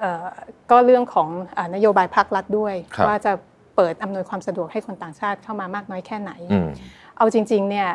[0.00, 0.24] เอ่อ
[0.70, 3.32] ก็เรื่องของเอ่อนโยบายภาครัฐด้วยครับว่าจะ
[3.76, 6.68] เปิดอำนวยความสะดวกให้คนต่างชาติเข้ามามากน้อยแค่ไหนอืม
[7.16, 7.88] เอาจริงๆเนี่ย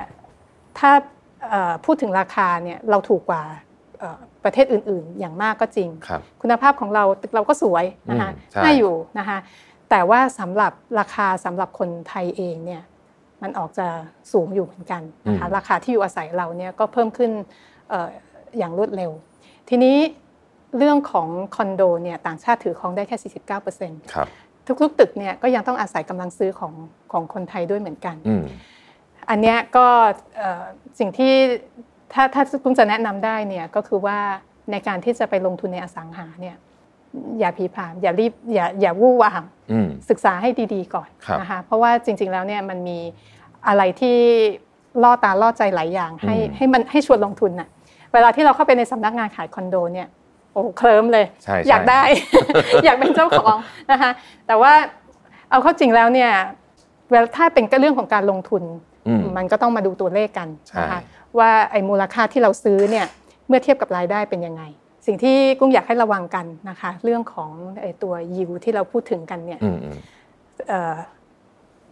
[0.80, 0.92] ถ้า
[1.50, 3.44] เอ่อพูดถึงราคาเนี่ยเราถูกกว่า
[4.00, 9.38] เอ่อ ประเทศอื่นๆ อย่างมากก็จริงครับคุณภาพของเราตึกเราก็สวยนะคะอืมใช่น่าอยู่นะคะ
[9.90, 12.82] แต่ว่าสำหรับราคาสำหรับคนไทยเองเนี่ย
[13.42, 13.88] มันออกจะ
[14.32, 17.32] สูงอยู่เหมือนกันนะคะราคาที่อยู่อาศัยเราเนี่ยก็เพิ่มขึ้น
[17.90, 18.08] เอ่อ
[18.58, 19.12] อย่างรวดเร็ว
[19.70, 19.98] ทีนี้
[20.78, 23.18] เรื่องของคอนโดเนี่ยต่างชาติถือครองได้แค่
[23.66, 24.28] 49%ครับ
[24.82, 26.74] ทุกๆตึกเนี่ยก็ยังต้องอาศัยกำลังซื้อของ
[27.12, 28.44] ของคนไทยด้วยเหมือนกันอืม
[29.30, 29.88] อันเนี้ยก็
[30.38, 30.64] เอ่อ
[31.00, 31.34] สิ่งที่
[32.14, 34.18] ถ้าถ้าคุณจะแนะนำได้เนี่ยก็คือว่า
[34.72, 36.56] ในการที่จะไปลงทุนในอสังหาเนี่ย
[37.40, 43.00] อย่าผีผามอย่ารีบอย่าอย่าวู่วามอืมศึกษาให้ดีๆก่อนครับนะคะเพราะว่าจริง ๆแล้วเนี่ยมันมี
[43.68, 44.18] อะไรที่
[45.04, 47.70] ล่อตาล่อใจหลายอย่าง ให้อืมให้มันให้ชวนลงทุนน่ะ
[48.14, 50.08] เวลาที่เราเข้าไปในสำนักงานขายคอนโดเนี่ย
[50.54, 52.02] โอ้เคลิ้มเลยใช่ใช่อยากได้
[52.86, 53.58] อยากเป็นเจ้าของ
[53.92, 54.12] นะคะ
[54.48, 54.74] แต่ว่า
[55.50, 56.32] เอาเข้าจริงแล้วเนี่ย
[57.12, 58.64] เวลาถ้าเป็นก็เรื่องของการลงทุน
[59.08, 61.00] อืมมันก็ต้องมาดูตัวเลขกันใช่นะคะ
[61.40, 63.08] ว่าไอ้มูลค่าที่เราซื้อเนี่ย
[63.48, 64.64] เมื่อเทียบกับรายได้เป็นยังไง
[65.06, 67.50] สิ่งที่กุ้งอยากให้ระวังกันนะคะ เรื่องของ
[67.82, 69.98] ไอ้ตัวยิวที่เราพูดถึงกันเนี่ยอืมอืม
[70.68, 70.96] เอ่อ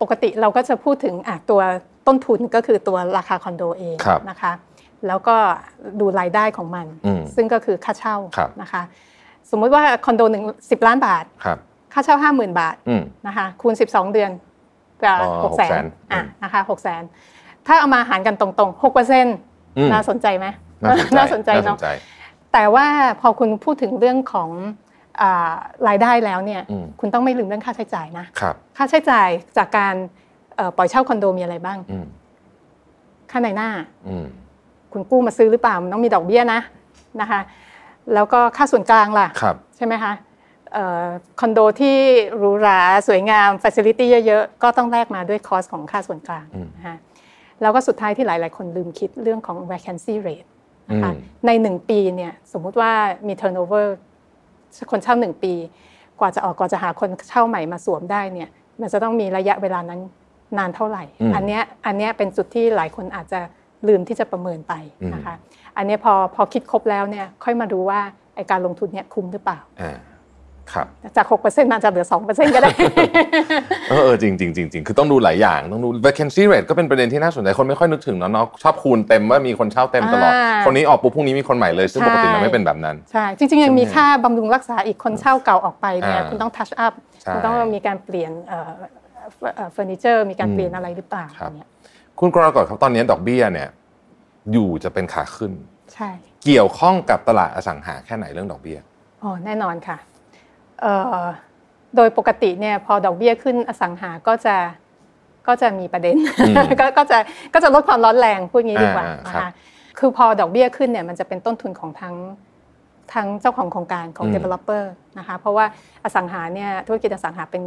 [0.01, 1.61] ปกติเราก็จะพูดถึงอะตัว
[2.07, 4.51] ต้นทุนก็คือตัวราคาคอนโดเองครับนะคะ
[5.07, 5.35] แล้วก็
[5.99, 8.81] ดูรายได้ของมันอืมซึ่งก็คือค่าเช่าครับนะคะ
[9.51, 11.57] สมมุติว่าคอนโดหนึ่งสิบล้านบาทครับ
[11.93, 14.31] ค่าเช่าห้าหมื่นบาทอืมนะคะคูณ12เดือน
[15.03, 17.03] ก็อ๋อหกแสน600,000อะนะคะหกแสน
[17.67, 19.35] ถ้าเอามาหารกันตรงๆหกเปอร์เซ็นต์
[19.77, 20.47] อืมน่าสนใจไหม
[21.17, 21.77] น่าสนใจเนาะ
[22.53, 22.87] แต่ว่า
[23.21, 24.49] พอคุณพูดถึงเรื่องของ
[25.21, 25.53] อา
[25.87, 29.95] รายได้แล้วเนี่ยอืมคุณต้องไม่ลืมเรื่องค่าใช้จ่ายนะครับค่าใช้จ่ายจากการ
[30.55, 32.05] เอ่อปล่อยเช่าคอนโดมีอะไรบ้างอืม
[33.31, 33.69] ค่าในหน้า
[34.07, 34.27] อืม
[34.93, 36.59] คุณกู้มาซื้อหรือเปล่ามันต้องมีดอกเบี้ยนะ
[37.21, 37.41] นะคะ
[38.13, 40.13] แล้วก็ค่าส่วนกลางล่ะครับใช่ไหมคะ
[40.73, 41.05] เอ่อ
[41.39, 41.97] คอนโดที่
[42.37, 46.97] หรูหราสวยงามฟ a ซิลิตี้เยอะๆ ก็ต้องแลกมาด้วยคอสของค่าส่วนกลางอืมนะคะ
[47.61, 50.47] แล้วก็สุดท้ายที่หลาย ๆ คนลืมคิดเรื่องของ vacancy rate
[50.89, 52.91] นะคะอืมในหนึ่งปีเนี่ยสมมุติว่า
[53.27, 53.85] มี turnover
[54.91, 55.53] คนเช่าหนึ่งปี
[56.19, 58.49] กว่าจะออกกว่าจะหาคนเช่าใหม่มาสวมได้เนี่ย
[58.81, 60.01] มันจะต้องมีระยะเวลานั้น
[60.57, 61.03] นานเท่าไหร่
[61.35, 63.39] อันเนี้ยอันเนี้ยเป็นจุดที่หลายคนอาจจะ
[63.87, 64.73] ลืมที่จะประเมินไป
[65.13, 65.35] นะคะ
[65.77, 67.99] อันเนี้ยพอพอคิดครบแล้วเนี่ยค่อยมาดูว่า
[68.35, 69.97] ไอการลงทุนเนี่ยคุ้มหรือเปล่าอ่า
[70.73, 70.87] ครับ
[71.17, 72.69] จาก6%มันจะเหลือ2%ก็ได้
[73.89, 88.71] เออเออจริงจริงจริงจริงคือต้องดูหลายอย่างต้องดู vacancy rate ก็เป็นประเด็นที่น่าสนใจคนไม่ค่อยนึกถึงเนาะเนาะชอบคูณเต็มว่ามีคนเช่าเต็มตลอดอ่าคนนี้ออกปุ๊บพรุ่งนี้มีคนใหม่เลย ซึ่งใช่ปกติมันไม่เป็นแบบนั้น ใช่ จริง ๆ ยังมีใช่ไหมค่าบำรุงรักษาอีกคนเช่าเก่าออกไปเนี่ยอ่าคุณต้องทัชอัพใช่คุณต้องมีการเปลี่ยนเอ่อ
[89.55, 91.69] เอ่อเฟอร์นิเจอร์มีการเปลี่ยนอะไรหรือเปล่าครับเนี่ย
[92.19, 93.69] คุณกรกฎครับตอนนี้ดอกเบี้ยเนี่ย
[94.53, 95.51] อยู่จะเป็นขาขึ้น
[95.93, 96.09] ใช่
[96.43, 98.79] เกี่ยวข้องกับตลาดอสังหาแค่ไหนเรื่องดอกเบี้ย
[99.23, 100.16] อ๋อแน่นอนค่ะเอ่อ
[101.95, 104.55] โดยปกติเนี่ยพอดอกเบี้ยขึ้นอสังหาก็จะ
[105.47, 106.15] ก็จะมีประเด็น
[106.47, 107.17] อืมก็ก็จะ
[107.53, 109.51] ก็จะลดความร้อนแรงพูดงี้ดีกว่าอ่านะครัคะบ
[109.99, 112.15] คือพอดอกเบี้ยขึ้นเนี่ยมันจะเป็นต้นทุนของทั้ง
[113.13, 114.83] ทั้งเจ้าของโครงการของอืม developer
[115.19, 115.65] นะคะเพราะว่า
[116.03, 117.63] อสังหาเนี่ยธุรกิจอสังหาเป็น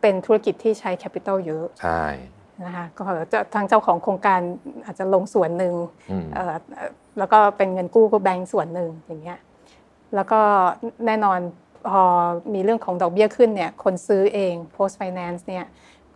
[0.00, 2.02] เป็นธุรกิจที่ใช้แคปิตอลเยอะใช่
[2.64, 3.02] นะคะก็
[3.32, 4.40] จะทางเจ้าของโครงการ
[4.84, 5.74] อาจจะลงส่วนหนึ่ง
[6.10, 9.38] อืมเอ่อเอ่อแล้วก็เป็นเงินกู้ก็แบงก์ส่วนหนึ่งอย่างเงี้ย
[10.14, 10.40] แล้วก็
[11.06, 11.38] แน่นอน
[11.88, 12.02] พอ
[12.54, 15.64] มีเรื่องของดอกเบี้ยขึ้นเนี่ยคนซื้อเอง post finance เนี่ย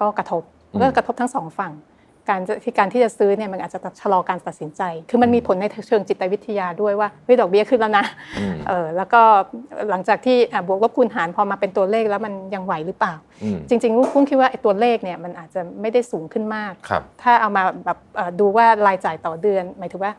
[0.01, 0.43] ก็กระทบ
[0.73, 1.75] อืมก็กระทบทั้งสองฝั่ง
[2.31, 8.07] การจะที่การที่จะซื้อเนี่ยมันอาจจะชะลอการตัดสินใจ คือมันมีผลในเชิงจิตวิทยาด้วยว่าเฮ้ยดอกเบี้ยขึ้นแล้วนะ
[8.39, 9.23] อืมเออแล้วก็
[9.91, 20.13] หลังจากที่อะบวกลบคูณหารพอมาเป็นตัวเลขแล้วมันยังไหวหรือเปล่าอืมจริงๆกุ้งคิดว่าไอ้ตัวเลขเนี่ยมันอาจจะไม่ได้สูงขึ้นมากครับถ้าเอามาแบบเอ่อดูว่ารายจ่ายต่อเดือนหมายถึงว่า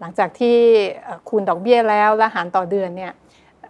[0.00, 0.56] หลังจากที่
[1.04, 3.12] เอ่อคูณดอกเบี้ยแล้วและหารต่อเดือนเนี่ย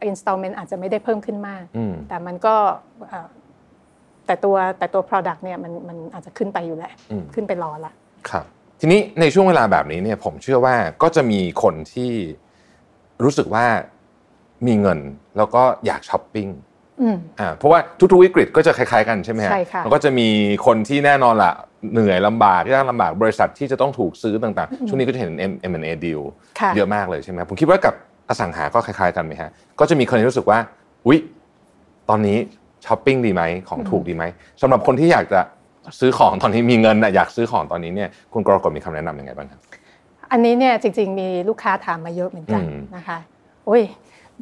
[0.09, 2.55] installment อาจจะไม่ได้เพิ่มขึ้นมากอืมแต่มันก็
[3.09, 3.29] เอ่อ
[4.27, 7.93] แต่ตัวแต่ตัว product เนี่ยมันมันอาจจะขึ้นไปอยู่แหละอืมขึ้นไปรอละ
[8.31, 8.45] ครับ
[8.81, 12.13] ทีนี้ในช่วงเวลาแบบนี้เนี่ยผมเชื่อว่าก็จะมีคนที่
[13.25, 13.67] รู้สึกว่า
[14.67, 14.99] มีเงิน
[15.37, 16.49] แล้วก็อยากช้อปปิ้ง
[17.03, 17.81] อืมอ่าเพราะว่า
[18.13, 20.29] ทุกๆวิกฤตก็จะคล้ายๆกันใช่ไหมฮะใช่ค่ะมันก็จะมี
[20.67, 21.53] คนที่แน่นอนละ
[21.93, 26.23] เหนื่อยลำบากยากลำบากบริษัทที่จะต้องถูกซื้อต่างๆ ช่วงนี้ก็จะเห็น M M&A deal
[26.61, 27.95] ค่ะเยอะมากเลยใช่ไหมผมคิดว่ากับ
[28.31, 30.59] อสังหาก็คล้ายๆกันไหมฮะก็จะมีคนที่รู้สึกว่า
[31.07, 31.19] อุ๊ย
[32.09, 32.39] ตอนนี้
[32.87, 34.25] ช้อปปิ้งดีไหมของถูกดีไหม
[34.63, 35.41] สำหรับคนที่อยากจะ
[36.01, 39.61] ซื้อของตอนนี้มีเงินนะอยากซื้อของตอนนี้เนี่ยคุณกรกฎมีคำแนะนำยังไงบ้างครับ
[40.33, 43.19] อันนี้เนี่ยจริง ๆ มีลูกค้าถามมาเยอะเหมือนกันอืมนะคะ
[43.67, 43.83] โอ้ย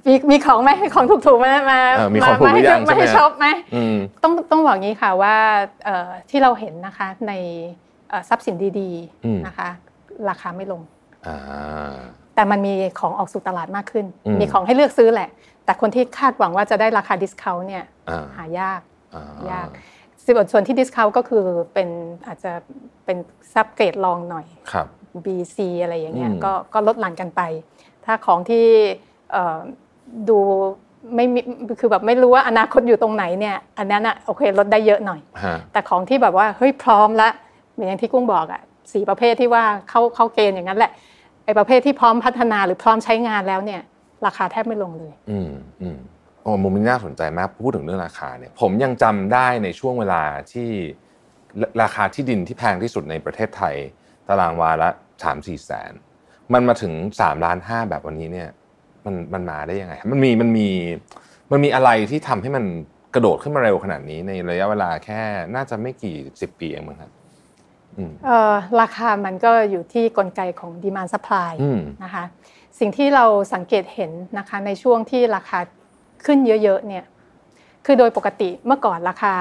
[0.06, 5.36] มีมีของไหมของถูกๆมามาเออมีของถูกหรือยังมาให้ใช่ไหมช็อปไหมอืมต้องต้องบอกงี้ค่ะว่า
[5.84, 7.32] เอ่อที่เราเห็นนะคะใน
[8.08, 8.90] เอ่อทรัพย์สินดี
[9.24, 9.68] อืมๆนะคะ
[10.28, 10.80] ราคาไม่ลง
[11.26, 11.96] อ่า
[12.38, 15.28] แต่มันมีของออกสู่ตลาดมากขึ้นอืมมีของให้เลือกซื้อแหละ
[15.64, 18.80] แต่คนที่คาดหวังว่าจะได้ราคา discount เนี่ยอ่าหายาก
[19.14, 19.20] อ่
[19.50, 19.68] ยาก
[20.24, 21.88] สิบส่วนที่ discount ก็คือเป็น
[22.26, 22.52] อาจจะ
[23.04, 23.16] เป็น
[23.52, 24.86] ซับเกรดรองหน่อยครับ
[25.24, 27.40] B C อะไรอย่างเงี้ยอืมก็ก็ลดหลั่นกันไป
[28.04, 28.66] ถ้าของที่
[29.32, 29.58] เอ่อ
[30.28, 30.38] ดู
[31.14, 31.40] ไม่มี
[31.80, 37.28] คือแบบไม่รู้ว่าอนาคตอยู่ตรงไหนเนี่ย อันนั้นอะโอเคลดได้เยอะหน่อยฮะแต่ของที่แบบว่าเฮ้ยพร้อมละ
[37.72, 38.62] เหมือนอย่างที่กุ้งบอกอะ
[38.92, 43.82] สี่ประเภทที่ว่าเข้าเข้าเกณฑ์อย่างนั้นแหละไอ้ประเภทที่พร้อมพัฒนาหรือพร้อมใช้งานแล้วเนี่ย
[44.26, 45.50] ราคาแทบไม่ลงเลย อืม
[45.82, 45.98] อืม
[46.42, 50.22] โอ้มุมนี้น่าสนใจมากพูดถึงเรื่องราคาเนี่ย ผมยังจำได้ในช่วงเวลา
[50.52, 50.68] ที่
[51.82, 53.74] ราคาที่ดินที่แพงที่สุดในประเทศไทย
[54.28, 54.88] ตารางวาละ
[55.22, 55.92] สามสี่แสน
[56.52, 58.48] มันมาถึงสามล้านห้าแบบวันนี้เนี่ย
[59.06, 60.68] มันมันมาได้ยังไง มันมีมันมี
[61.50, 62.64] มันมีอะไรที่ทำให้มัน
[63.14, 65.20] กระโดดขึ้นมาเร็วขนาดนี้ในระยะเวลาแค่
[65.54, 67.10] น่าจะไม่กี่สิบปีเองมั้งครับ
[68.80, 72.24] ราคามันก็อยู่ที่กลไกของ demand supply อืมนะคะ
[72.78, 73.24] สิ่งที่เรา
[73.54, 75.58] สังเกตเห็นนะคะในช่วงที่ราคา
[76.26, 77.04] ขึ้นเยอะๆเนี่ย
[77.84, 79.34] คือโดยปกติเมื่อก่อนราคา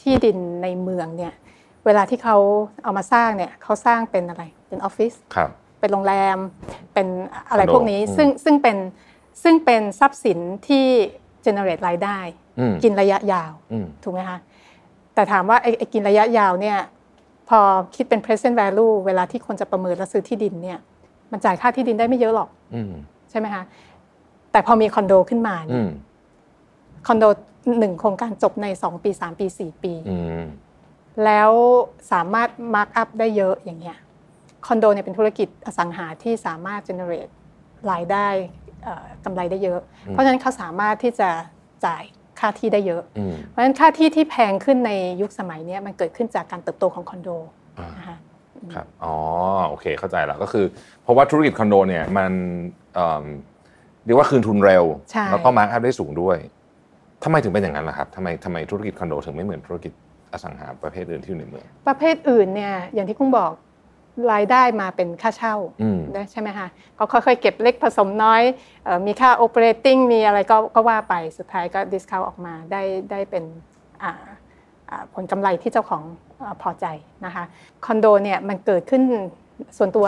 [0.00, 1.32] ที่ดินในเมืองเนี่ย
[1.86, 2.36] เวลาที่เขา
[2.82, 5.50] เอามาสร้างเนี่ยเขาสร้างเป็นอะไรเป็นออฟฟิศครับ
[5.80, 6.38] เป็นโรงแรม
[6.94, 7.06] เป็น
[7.48, 8.76] อะไรคอนโดพวกนี้อืมซึ่งซึ่งเป็น
[9.42, 10.38] ซึ่งเป็นทรัพย์สิน
[10.68, 10.86] ที่
[11.44, 12.18] generate รายได้
[12.58, 14.38] อืมกินระยะยาวอืมถูกไหมคะ
[15.14, 16.78] แต่ถามว่าไอ้ไอ้กินระยะยาวเนี่ย
[17.50, 17.60] พอ
[17.94, 20.78] คิดเป็น present value เวลาที่คนจะประเมินและซื้อที่ดินเนี่ย
[21.32, 22.92] มันจ่ายค่าที่ดินได้ไม่เยอะหรอกอืม
[23.30, 23.62] ใช่ไหมคะ
[24.52, 25.90] แต่พอมีคอนโดขึ้นมาอืมเนี่ย
[27.06, 27.24] คอนโด
[27.78, 30.42] หนึ่งโครงการจบใน2ปี3ปี4ปีอืม
[31.24, 31.50] แล้ว
[32.12, 33.98] สามารถ mark up ได้เยอะอย่างเงี้ย
[34.66, 37.32] คอนโดเนี่ยเป็นธุรกิจอสังหาที่สามารถ generate
[37.90, 38.26] รายได้
[38.82, 41.30] เอ่อกำไรได้เยอะ เพราะฉะนั้นเขาสามารถที่จะ
[41.86, 42.02] จ่าย
[42.40, 47.28] ค่าที่ได้เยอะอืมเพราะฉะนั้นค่าที่ที่แพงขึ้นในยุคสมัยเนี้ยมันเกิดขึ้นจากการเติบโตของคอนโด
[47.78, 48.16] อ่านะคะ
[48.74, 49.14] ครับอ๋อ
[49.68, 50.64] โอเคเข้าใจแล้วก็คือ
[51.02, 52.32] เพราะว่าธุรกิจคอนโดเนี่ยมัน
[52.94, 53.24] เอิ่ม
[54.04, 56.38] เรียกว่าคืนทุนเร็วใช่แล้วก็ mark up ได้สูงด้วย
[57.24, 59.92] ทำไมถึงเป็นอย่างนั้นล่ะครับทำไมทำไมธุรกิจคอนโดถึงไม่เหมือนธุรกิจ
[60.32, 63.52] อสังหาประเภทอื่นที่อยู่ในเมืองประเภทอื่นเนี่ยอย่างที่กุ้งบอก
[64.32, 65.98] รายได้มาเป็นค่าเช่าอืม
[66.32, 68.42] ใช่ไหมคะก็ค่อยๆเก็บเล็กผสมน้อย
[68.84, 73.44] เอ่อมีค่า operating มีอะไรก็ก็ว่าไปสุดท้ายก็ discount ออกมาได้ได้เป็น
[74.02, 74.12] อ่า
[74.90, 76.02] อ่าผลกำไรที่เจ้าของ
[76.38, 76.86] เอ่อพอใจ
[77.24, 77.44] นะคะ
[77.84, 79.02] คอนโดเนี่ยมันเกิดขึ้น
[79.76, 80.06] ส่วนตัว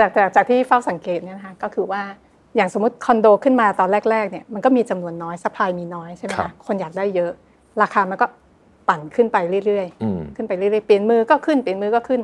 [0.00, 2.02] จากจากจากที่เฝ้าสังเกตเนี่ยนะคะก็คือว่า
[2.56, 7.32] อย่างสมมติคอนโดขึ้นมาตอนแรกๆเนี่ยมันก็มีจำนวนน้อยสปายมีน้อยใช่ไหมครัคะบคนอยากได้เยอะ
[7.82, 8.26] ราคามันก็
[8.88, 9.36] ปั่นขึ้นไป
[9.66, 12.20] เรื่อยๆอืมขึ้นไปเรื่อยๆเปลี่ยนมือก็ขึ้นเปลี่ยนมือก็ขึ้น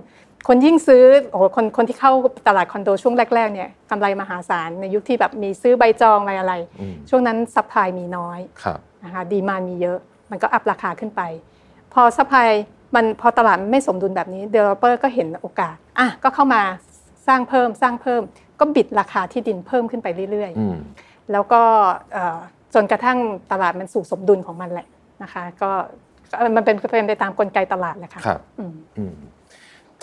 [0.47, 2.12] คนยิ่งซื้อโอ้โหคนคนที่เข้า
[2.49, 9.99] ตลาดคอนโดช่วงแรก ๆเนี่ยกำไรมหาศาลในยุคที่แบบมีซื้อใบจองอะไรอะไรอืมช่วงนั้น supply มีน้อยครับนะคะ demand มีเยอะ
[10.30, 11.22] มันก็ up ราคาขึ้นไป
[11.94, 12.49] พอ supply
[12.94, 16.62] มันพอตลาดมันไม่สมดุลแบบนี้ developer ก็เห็นโอกาสอะก็เข้ามา
[17.28, 18.22] สร้างเพิ่มสร้างเพิ่ม
[18.61, 20.76] ก็ bid ราคาที่ดินเพิ่มขึ้นไปเรื่อยๆอืม
[21.32, 21.62] แล้วก็
[22.12, 22.38] เอ่อ
[22.74, 23.18] จนกระทั่ง
[23.53, 24.86] ตลาดมันสู่สมดุลของมันแหละ
[25.22, 25.70] นะคะ ก็
[26.30, 29.14] ก็มันเป็นเป็นไปตามกลไกตลาดแหละค่ะครับอืมอืม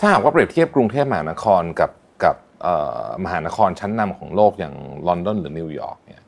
[0.00, 1.90] ถ้าหากว่าเปรียบเทียบกรุงเทพมหานครกับ
[2.24, 4.74] กับเอ่อมหานครชั้นนำของโลกอย่าง
[5.06, 6.22] ลอนดอนหรือนิวยอร์กเนี่ย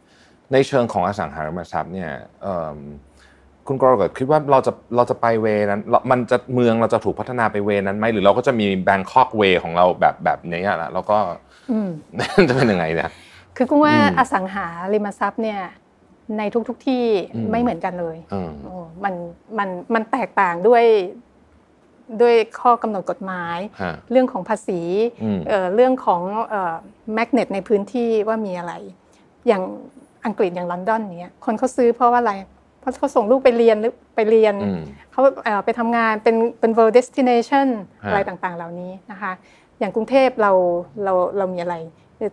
[0.52, 2.10] ในเชิงของอสังหาริมทรัพย์เนี่ย
[2.42, 2.78] เอิ่ม
[3.66, 11.18] คุณกรกฎคิดว่าเราจะเราจะไป way นั้นเรามันจะเมืองเราจะถูกพัฒนาไป way นั้นไหมหรือเราก็จะมี Bangkok way ของเราแบบแบบนี้แหละแล้วก็
[11.70, 11.90] อืม
[12.48, 13.10] จะเป็นยังไงเนี่ย
[13.56, 15.60] คือกุ้งว่าอืมอสังหาริมทรัพย์เนี่ย
[16.38, 17.04] ในทุกๆที่
[17.34, 19.14] อืมไม่เหมือนกันเลยอืมโอ้มัน
[19.58, 20.84] มันมันแตกต่างด้วย
[22.20, 24.80] ด้วยข้อกำหนดกฎหมายฮะเรื่องของภาษี
[25.22, 26.20] อืมเอ่อเรื่องของ
[27.14, 28.72] แมกเนตในพื้นที่ว่ามีอะไร
[29.46, 29.62] อย่าง
[30.26, 32.32] อังกฤษอย่างลอนดอนเนี้ยคนเขาซื้อเพราะว่าอะไร
[32.80, 34.80] เพราะเขาส่งลูกไปเรียนหรือไปเรียนอืม
[35.12, 37.66] เขาเอ่อไปทำงานเป็นเป็น world destination
[38.04, 39.32] ฮะอะไรต่างๆ เหล่านี้นะคะ
[39.78, 40.52] อย่างกรุงเทพเรา
[41.04, 41.74] เราเรามีอะไร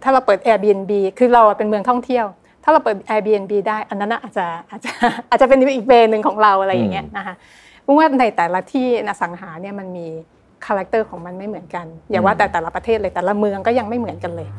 [0.04, 2.26] ถ้าเราเปิด Airbnb คือเราเป็นเมืองท่องเที่ยว
[2.64, 4.92] ถ้าเราเปิด Airbnb ได้ อันนั้นน่ะอาจจะอาจจะ
[5.30, 7.36] อาจจะเป็นอีก way หนึ่งของเราอะไรอย่างเงี้ยนะคะ
[7.84, 10.08] เพราะว่าในแต่ละที่อสังหาเนี่ยมันมี
[10.66, 14.50] character ของมันไม่เหมือนกัน อย่าว่าแต่แต่ละประเทศเลยแต่ละเมืองก็ยังไม่เหมือนกันเลย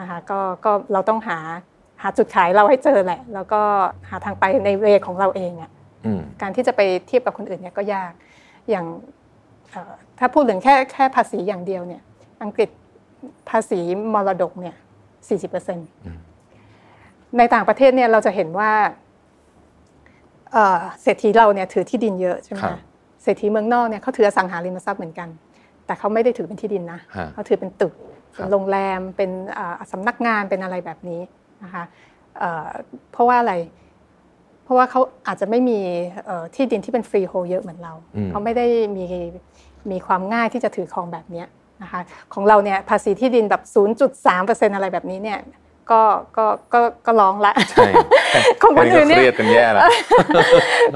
[0.00, 1.38] นะคะก็ก็เราต้องหา
[2.02, 3.60] หาจุดขายเราให้เจอแหละ แล้วก็
[4.08, 5.70] หาทางไปใน way ของเราเองอะ
[6.04, 8.12] อืมการที่จะไปเทียบกับคนอื่นเนี่ยก็ยาก
[8.70, 8.86] อย่าง
[9.70, 12.02] เอ่อถ้าพูดถึงแค่แค่ภาษีอย่างเดียวเนี่ย
[12.42, 12.68] อังกฤษ
[13.50, 13.80] ภาษี
[14.14, 14.76] มรดกเนี่ย
[15.12, 15.88] 40เปอร์เซ็นต์
[17.38, 18.70] ในต่างประเทศเนี่ยเราจะเห็นว่า
[20.52, 22.78] เอ่อเศรษฐีเราเนี่ยถือที่ดินเยอะใช่ไหมครัคะบ
[23.22, 25.28] เศรษฐีเมืองนอกเนี่ยเขาถืออสังหาริมทรัพย์เหมือนกัน
[25.86, 27.92] แต่เขาไม่ได้ถือเป็นที่ดินนะฮะเขาถือเป็นตึก
[28.36, 31.20] ครับเป็นโรงแรมเป็นอ่าสำนักงานเป็นอะไรแบบนี้
[31.64, 31.84] นะคะ
[32.38, 32.68] เอ่อ
[33.12, 33.54] เพราะว่าอะไร
[34.64, 35.78] เพราะว่าเขาอาจจะไม่มี
[36.26, 39.04] เอ่อที่ดินที่เป็นฟรีโฮเยอะเหมือนเราอืมเขาไม่ได้มี
[39.90, 41.46] มีความง่ายที่จะถือครองแบบเนี้ย
[41.82, 42.00] นะคะ
[42.34, 43.62] ของเราเนี่ยภาษีที่ดินแบบ
[44.18, 45.38] 0.3%อะไรแบบนี้เนี่ย
[45.90, 46.02] ก็
[46.36, 47.88] ก็ก็ก็ร้องละใช่
[48.62, 49.82] ของคนอื่นแก็เนี่ยเครียดกันแย่แล้ว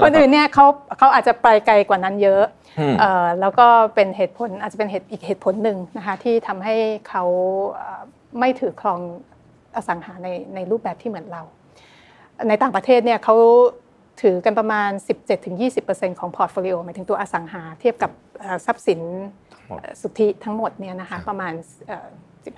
[0.03, 0.65] คนอื่นเนี่ยเขา
[0.97, 2.43] เขาอาจจะไปไกลกว่านั้นเยอะ
[2.79, 6.75] อืมเอ่อแล้วก็เป็นเหตุผลอาจจะเป็นเหตุอีกเหตุผลหนึ่งนะคะที่ทำให้
[7.09, 7.23] เขา
[7.73, 8.01] เอ่อ
[8.39, 8.99] ไม่ถือครอง
[9.75, 11.43] อสังหาในในรูปแบบที่เหมือนเรา
[12.49, 13.35] ในต่างประเทศเนี่ยเขา
[14.21, 14.89] ถือกันประมาณ
[15.55, 19.01] 17-20%ของ portfolio หมายถึงตัวอสังหาเทียบกับเอ่อทรัพย์สิน
[19.67, 21.53] หมดเอ่อสุทธิทั้งหมดเนี่ยนะคะประมาณ
[21.87, 22.07] เอ่อ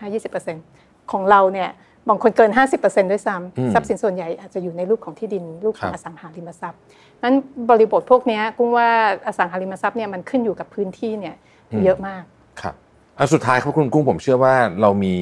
[0.10, 1.70] 15-20%ของเราเนี่ย
[2.10, 2.52] บางคนเกิน
[2.82, 6.80] 50%ด้วยซ้อืมำทรัพย์สินส่วนใหญ่อาจจะอยู่ในรูปของที่ดินรูปของครับอสังหาริมทรัพย์
[7.24, 7.36] นั้น
[7.70, 8.90] บริบทพวกเนี้ยกุ้งว่า
[9.28, 11.36] อสังหาริมทรัพย์เนี่ยมันขึ้นอยู่กับพื้นที่เนี่ย
[11.84, 12.24] เยอะมาก
[12.62, 12.76] ครับ
[13.18, 15.16] อันสุดท้ายครับคุณกุ้งผมเชื่อว่าเรามี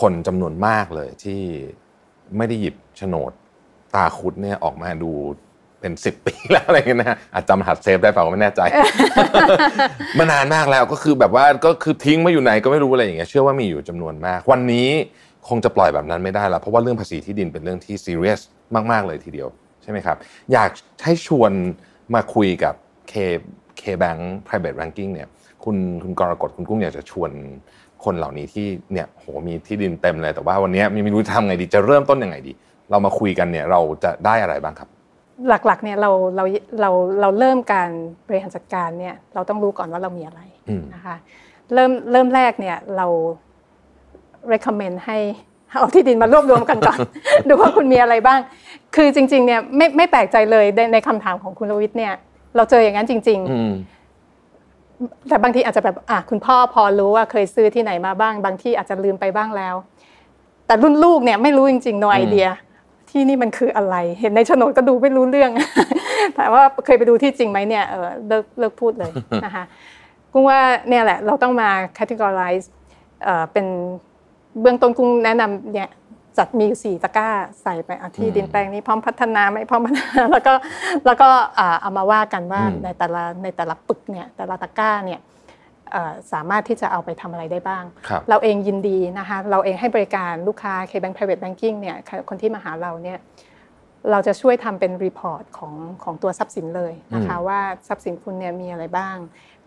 [0.00, 1.40] คนจำนวนมากเลยที่
[2.36, 3.32] ไม่ได้หยิบโฉนด
[3.94, 5.12] ตาคุดเนี่ยออกมาดู
[5.80, 8.60] เป็นสิบปีแล้วอะไรเงี้ยนะฮะอาจจำรหัสเซฟได้เปล่าก็ไม่แน่ใจ
[10.18, 14.88] มานานมากแล้วก็คือแบบว่าก็คือทิ้งมาอยู่ไหนก็ไม่รู้อะไรอย่างเงี้ยเชื่อว่ามีอยู่จำนวนมาก วันนี้
[15.48, 18.40] คงจะปล่อยแบบนั้นไม่ได้แล้วเพราะว่าเรื่องภาษีที่ดินเป็นเรื่องที่ซีเรียส
[18.90, 19.48] มาก ๆ เลยทีเดียว
[19.82, 20.16] ใช่ไหมครับ
[20.52, 20.70] อยาก
[21.04, 21.52] ให้ชวน
[22.14, 22.74] มาคุยกับ
[23.12, 23.14] K
[23.80, 25.28] K Bank Private Banking เนี่ย
[25.64, 27.30] คุณคุณกรกฎคุณกุ้งอยากจะชวน
[28.04, 32.52] คนเหล่านี้ที่เนี่ยโหมีที่ดินเต็มเลย แต่ว่าวันนี้ไม่รู้จะทำไงดีจะเริ่มต้นยังไงดี
[32.90, 34.88] เรามาคุยกันเนี่ยเราจะได้อะไรบ้างครับ
[35.48, 36.44] หลักๆเนี่ยเราเรา
[36.80, 37.90] เราเราเริ่มการ
[38.26, 41.16] บริหารจัดการเนี่ยเราต้องรู้ก่อนว่าเรามีอะไรอืมนะคะ
[41.74, 43.06] เริ่มเริ่มแรกเนี่ยเรา
[44.52, 45.18] recommend ให้
[45.70, 46.98] เอาที่ดินมารวบรวมกันก่อน
[47.48, 48.38] ดูว่าคุณมีอะไรบ้าง
[48.96, 52.14] คือจริง ๆ เนี่ยไม่ไม่แปลกใจเลยในในคำถามของคุณลวิทย์เนี่ย
[52.56, 53.72] เราเจออย่างนั้นจริงๆอืม
[55.28, 59.74] แต่บางทีอาจจะแบบอะคุณพ่อพอรู้ว่าเคยซื้อที่ไหนมาบ้าง บางที่อาจจะลืมไปบ้างแล้ว
[60.66, 62.50] แต่รุ่นลูกเนี่ยไม่รู้จริงๆ no idea
[63.10, 65.50] ที่นี่มันคืออะไร เห็นในโฉนดก็ดูไม่รู้เรื่อง
[66.36, 69.10] แต่ว่าเคยไปดูที่จริงไหมเนี่ยเออเลิกเลิกพูดเลย
[69.44, 69.64] นะคะ
[70.32, 72.66] กุ้งว่าเนี่ยแหละเราต้องมา categorize
[73.24, 73.66] เอ่อเป็น
[74.60, 75.88] เบื้องต้นกุ้งแนะนำเนี่ย
[76.38, 77.28] จัดมีอยู่สี่ตะกร้า
[77.62, 80.52] ใส่ไปอะที่ดินแปลงนี้พร้อมพัฒนาไม่พร้อมพัฒนาแล้วก็
[81.06, 81.28] แล้วก็
[81.58, 85.20] อ่าเอามาว่ากันว่าอืมในแต่ละในแต่ละปึกเนี่ยแต่ละตะกร้าเนี่ย
[86.32, 91.96] สามารถที่จะเอาไปทำอะไรได้บ้างครับเราเองยินดีนะคะเราเองให้บริการลูกค้า KBank Private Banking เนี่ย
[92.28, 93.18] คนที่มาหาเราเนี่ย
[94.10, 99.16] เราจะช่วยทำเป็น report ของของตัวทรัพย์สินเลยนะคะว่าทรัพย์สินคุณเนี่ยมีอะไรบ้าง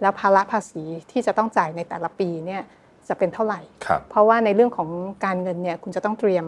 [0.01, 2.61] แล้วภาระภาษีที่จะต้องจ่ายในแต่ละปีเนี่ย
[3.09, 4.89] จะเป็นเท่าไหร่ครับเพราะว่าในเรื่องของ
[5.25, 6.45] การเงินเนี่ยคุณจะต้องเตรียม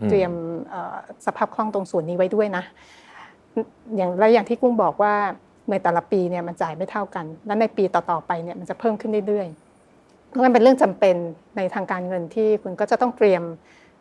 [0.00, 0.32] อืมเตรียม
[0.70, 0.96] เอ่อ
[1.26, 2.64] สภาพคล่องตรงส่วนนี้ไว้ด้วยนะ
[3.96, 5.14] อย่างและอย่างที่กุ้งบอกว่า
[5.70, 11.16] ในแต่ละปีเนี่ยมันจ่ายไม่เท่ากัน และในปีต่อๆไปเนี่ยมันจะเพิ่มขึ้นเรื่อยๆเพราะงั้นเป็นเรื่องจำเป็น
[11.56, 13.42] ในทางการเงินที่คุณก็จะต้องเตรียม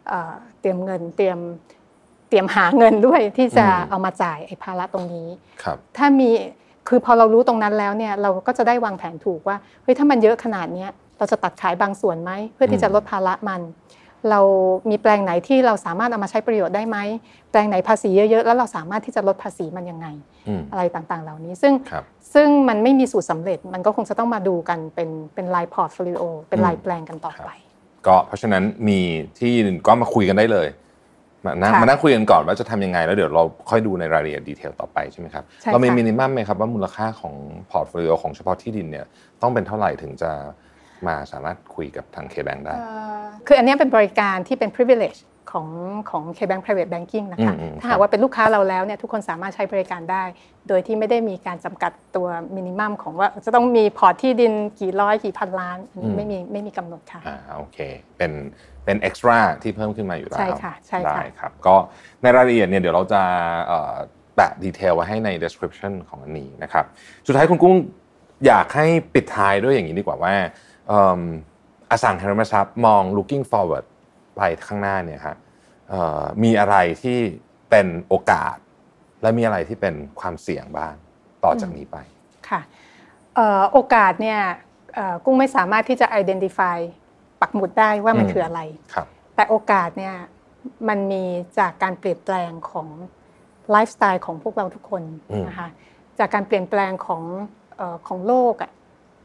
[0.07, 1.39] เอ่อเตรียมเงินเตรียม
[2.29, 5.27] เตรียมหาเงินด้วยที่จะอืมเอามาจ่ายไอ้ภาระตรงนี้
[5.63, 6.29] ครับถ้ามี
[6.87, 10.89] คือพอเรารู้ตรงนั้นแล้วเนี่ยเราก็จะได้วางแผนถูกว่าเฮ้ยถ้ามันเยอะขนาดเนี้ย
[11.19, 13.61] เราจะตัดขายบางส่วนไหมเพื่อที่จะลดภาระมัน
[14.29, 14.41] เรา
[14.89, 16.97] มีแปลงไหนที่เราสามารถเอามาใช้ประโยชน์ได้ไหม
[17.51, 20.07] แปลงไหนภาษีเยอะๆแล้วเราสามารถที่จะลดภาษีมันยังไง
[20.47, 22.03] อืมอะไรต่างๆ เหล่านี้ ซึ่งครับ
[22.33, 27.49] ซึ่งมันไม่มีสูตรสำเร็จมันก็คงจะต้องมาดูกันเป็นเป็นราย portfolio เป็นรายแปลงกันต่อไป
[28.07, 28.99] ก็เพราะฉะนั้นมี
[29.39, 29.53] ที่
[29.87, 30.67] ก็มาคุยกันได้เลย
[31.45, 37.33] มานะค่ะมานั่งคุยกันก่อนว่าจะทำยังไง แล้วเดี๋ยวเราค่อยดูในรายละเอียด detail ต่อไปใช่ไหมครับใช่เรามีค่ะ minimum ไหมครับว่ามูลค่าของ
[37.71, 39.05] portfolio ของเฉพาะที่ดินเนี่ย
[39.41, 40.31] ต้องเป็นเท่าไหร่ถึงจะ
[41.07, 42.87] มาสามารถคุยกับทาง KBank ได้เอ่
[43.21, 45.19] อคืออันเนี้ยเป็นบริการที่เป็น privilege
[45.51, 45.67] ของ
[46.09, 50.23] ของ KBank Private Banking นะคะอืมอืมถ้าหากว่าเป็นลูกค้าเราแล้วเนี่ยทุกคนสามารถใช้บริการได้
[50.67, 57.77] โดยที่ไม่ได้มีการจำกัดตัว minimum ของว่าจะต้องมีพอร์ตที่ดินกี่ร้อยกี่พันล้านอันนี้ไม่มีไม่มีกำหนดค่ะอ่าโอเค
[58.17, 58.31] เป็น
[58.85, 61.75] เป็น extra ที่เพิ่มขึ้นมาอยู่แล้วใช่ค่ะใช่ค่ะได้ครับก็
[62.21, 63.21] ในรายละเอียดเนี่ยเดี๋ยวเราจะ
[63.67, 63.93] เอ่อ
[64.35, 66.85] แปะ detail ไว้ให้ใน description ของอันนี้นะครับ
[67.27, 67.75] สุดท้ายคุณกุ้ง
[68.47, 71.21] อยากให้ปิดท้ายด้วยอย่างนี้ดีกว่าว่าเอิ่ม
[71.91, 73.85] อสังหาริมทรัพย์มอง looking forward
[74.35, 75.35] ไปข้างหน้าเนี่ยฮะ
[75.89, 77.17] เอ่อมีอะไรที่
[77.69, 78.55] เป็นโอกาส
[79.21, 80.93] และมีอะไรที่เป็นความเสี่ยงบ้าง
[81.43, 81.97] ต่อจากนี้ไป
[82.49, 82.61] ค่ะ
[83.35, 84.39] เอ่อโอกาสเนี่ย
[84.95, 86.77] เอ่อกุ้งไม่สามารถที่จะ identify
[87.41, 88.61] ปักหมุดได้ว่ามันอืมคืออะไร
[88.93, 90.15] ครับแต่โอกาสเนี่ย
[90.87, 91.23] มันมี
[91.59, 92.87] จากการเปลี่ยนแปลงของ
[93.71, 95.69] ไลฟ์สไตล์ของพวกเราทุกคนอืมนะคะ
[96.19, 97.23] จากการเปลี่ยนแปลงของ
[97.77, 98.71] เอ่อของโลกอะ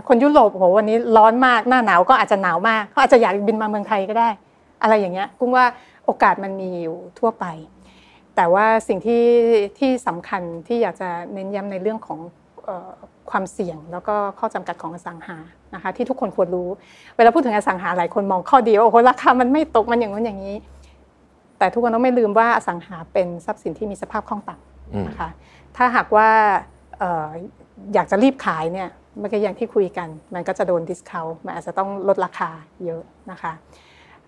[0.08, 4.28] คนยุโรปโอ้โหวันนี้ร้อนมากหน้าหนาวก็อาจจะหนาวมากเขาอาจจะอยากบินมาเมืองไทยก็ได้
[4.82, 5.66] อะไรอย่างเงี้ยกุ้งว่า
[6.04, 7.44] โอกาสมันมีอยู่ทั่วไป
[8.36, 9.24] แต่ว่าสิ่งที่
[9.78, 12.18] ที่สำคัญที่อยากจะเน้นย้ำในเรื่องของ
[12.64, 12.90] เอ่อ
[13.30, 15.36] ความเสี่ยงแล้วก็ข้อจำกัดของอสังหา
[15.74, 16.68] นะคะที่ทุกคนควรรู้
[17.16, 20.56] เวลาพูดถึงอสังหาหลายคนมองข้อดีว่าโอ้โหราคามันไม่ตกมันอย่างนู้นอย่างนี้
[21.58, 25.28] แต่ทุกคนต้องไม่ลืมว่าอสังหาเป็นทรัพย์สินที่มีสภาพคล่องต่ำอืมนะคะ
[25.76, 26.28] ถ้าหากว่า
[26.98, 27.28] เอ่อ
[27.94, 32.50] อยากจะรีบขายเนี่ยเมื่อกี้อย่างที่คุยกัน มันก็จะโดน discount มันอาจจะต้องลดราคา
[32.84, 33.52] เยอะนะคะ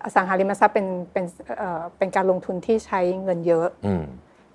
[0.03, 1.25] อสังหาริมทรัพย์เป็นเป็น
[1.57, 4.03] เอ่อเป็นการลงทุนที่ใช้เงินเยอะอืม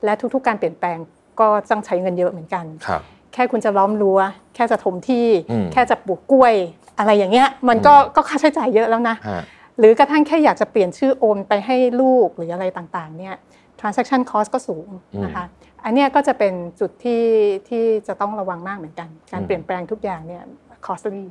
[0.04, 0.98] และทุกๆ การเปลี่ยนแปลง
[1.40, 3.02] ก็ต้องใช้เงินเยอะเหมือนกันครับ
[3.32, 4.20] แค่คุณจะล้อมรั้ว
[4.54, 6.54] แค่จะถมที่อืมแค่จะปลูกกล้วย
[6.98, 9.42] อะไรอย่างเงี้ย มันก็ก็ค่าใช้จ่ายเยอะแล้วนะฮะ
[9.78, 13.34] หรือกระทั่งแค่อยากจะเปลี่ยนชื่อโอนไปให้ลูกหรืออะไรต่างๆ เนี่ย
[13.80, 14.88] transaction cost ก็สูง
[15.24, 15.44] นะคะ
[15.84, 17.24] อันเนี้ยก็จะเป็นจุดที่
[17.68, 20.42] ที่จะต้องระวังมากเหมือนกัน การเปลี่ยนแปลงทุกอย่างเนี่ย
[20.86, 21.24] costly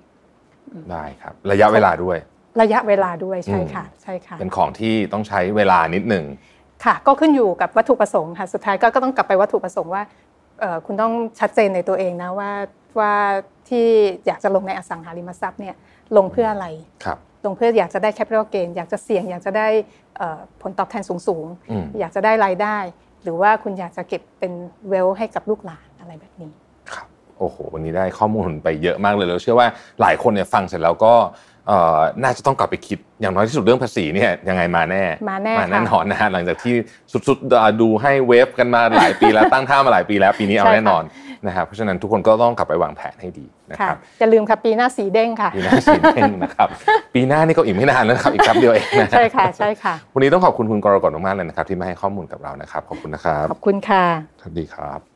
[0.92, 2.18] ได้ครับ ระยะเวลาด้วย
[2.62, 6.26] ระยะเวลาด้วยใช่ค่ะใช่ค่ะ เป็นของที่ต้องใช้เวลานิดหนึ่ง
[6.86, 10.04] ค่ะ ก็ขึ้นอยู่กับวัตถุประสงค์ค่ะสุดท้ายก็ก็ต้องกลับไปวัตถุประสงค์ว่า
[10.60, 12.52] เอ่อคุณต้องชัดเจนในตัวเองนะว่า
[13.00, 13.14] ว่า
[13.70, 13.88] ที่
[14.26, 15.76] อยากจะลงในอสังหาริมทรัพย์เนี่ย
[16.18, 16.68] ลงเพื่ออะไร
[17.06, 19.68] ครับลงเพื่ออยากจะได้ capital gain อยากจะเสี่ยงอยากจะได้
[20.18, 22.78] เอ่อผลตอบแทนสูงอืมๆอยากจะได้รายได้
[23.24, 24.52] หรือว่าคุณอยากจะเก็บเป็น
[24.90, 26.52] เวลให้กับลูกหลานอะไรแบบนี้
[26.92, 27.08] ครับ
[27.38, 29.68] โอ้โห วันนี้ได้ข้อมูลไปเยอะมากเลยแล้วเชื่อว่า
[30.02, 31.14] หลายคนเนี่ยฟังเสร็จแล้วก็
[32.22, 36.74] น่าจะต้องกลับไปคิดอย่างน้อยที่สุดเรื่องภาษีเนี่ยยังไงมาแน่มาแน่มาแน่ค่ะนอนนะฮะหลังจากที่
[37.28, 41.04] สุดๆอ่าดูให้เวฟกันมาหลายปีแล้วตั้งท่ามาหลายปีแล้วปีนี้เอาใช่ค่ะแน่นอน
[41.48, 46.68] นะครับเพราะฉะนั้นทุกคนก็ต้องกลับไปวางแผนให้ดีนะค่ะครับอย่าลืมค่ะปีหน้าสีเด้งค่ะปีหน้าสีเพ่งนะครับ
[47.16, 54.04] ปีหน้านี่ก็อีกไม่นานแล้วนะครับอีกแป๊บเดียวเองนะใช่ค่ะใช่ค่ะ วันนี้ต้องขอบคุณคุณกรกฎมากๆเลยนะครับที่มาให้ข้อมูลกับเรานะครับขอบคุณนะครับขอบคุณค่ะ
[54.40, 55.11] สวัสดีครับ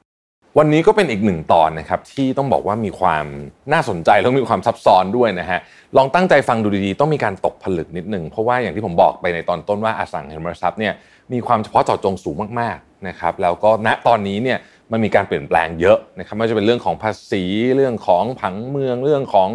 [0.60, 3.26] วันนี้ก็เป็นอีกหนึ่งตอนนะครับที่ต้องบอกว่ามีความ
[3.74, 5.60] น่าสนใจแล้วมีความซับซ้อนด้วยนะฮะ
[5.98, 10.94] ลองตั้งใจฟังดูดีๆ ต้องมีการตกผลึกนิดหนึ่งเพราะว่าอย่างที่ผมบอกไปในตอนต้นว่าอสังหาริมทรัพย์เนี่ย
[11.34, 14.58] มีความเฉพาะเจาะจงสูงมากๆนะครับแล้วก็ณตอนนี้เนี่ย
[14.92, 17.44] มันมีการเปลี่ยนแปลงเยอะนะครับไม่ว่าจะเป็นเรื่องของภาษี
[17.76, 19.50] เรื่องของผังเมืองเรื่องของ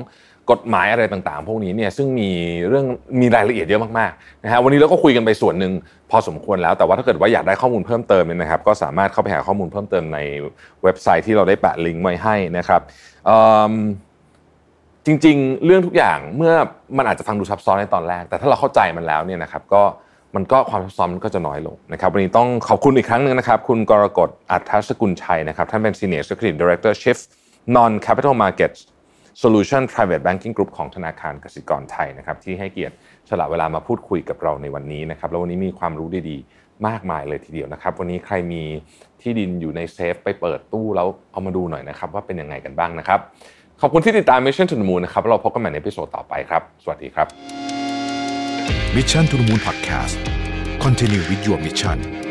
[0.50, 2.30] กฎหมายอะไรต่างๆ พวกนี้เนี่ยซึ่งมี
[2.68, 2.86] เรื่อง
[3.20, 5.72] มีรายละเอียดเยอะมากๆนะฮะวันนี้เราก็คุยกันไปส่วนหนึ่ง
[6.10, 10.18] พอสมควรแล้ว แต่ว่าถ้าเกิดว่าอยากได้ข้อมูลเพิ่มเติมเนี่ยนะครับ ก็สามารถเข้าไปหาข้อมูลเพิ่มเติมใน
[10.82, 12.80] เว็บไซต์ที่เราได้แปะลิงก์ไว้ให้นะครับ
[15.06, 16.54] จริงๆ เรื่องทุกอย่างเมื่อ
[16.96, 19.82] มันอาจจะฟังดูซับซ้อนในตอนแรก แต่ถ้าเราเข้าใจมันแล้วเนี่ยนะครับก็
[20.36, 27.18] มันก็ความซับซ้อนมันก็จะน้อยลงนะครับวันนี้ต้องขอบคุณอีกครั้งหนึ่งนะครับ คุณกรกฎอัธสกุลชัยนะครับท่านเป็น Senior Executive Director Chief
[27.76, 28.78] Non Capital Markets
[29.42, 32.94] Solution Private Banking Group ของธนาคารกสิกรไทยนะครับที่ให้เกียรติ
[33.28, 38.62] สละเวลามาพูดคุยกับเราในวันนี้นะครับแล้ววันนี้มีความรู้ดีๆ มากมายเลยทีเดียวนะครับ วันนี้ใครมี
[39.20, 43.20] ที่ดินอยู่ในเซฟไปเปิดตู้แล้วเอามาดูหน่อยนะครับว่าเป็นยังไงกันบ้างนะครับ
[43.80, 47.26] ขอบคุณที่ติดตาม Mission to the Moon นะครับเราพบกันใหม่ในพิโซดต่อไปครับ สวัสดีครับ
[48.96, 50.14] Mission to the Moon Podcast
[50.84, 52.29] Continue with your mission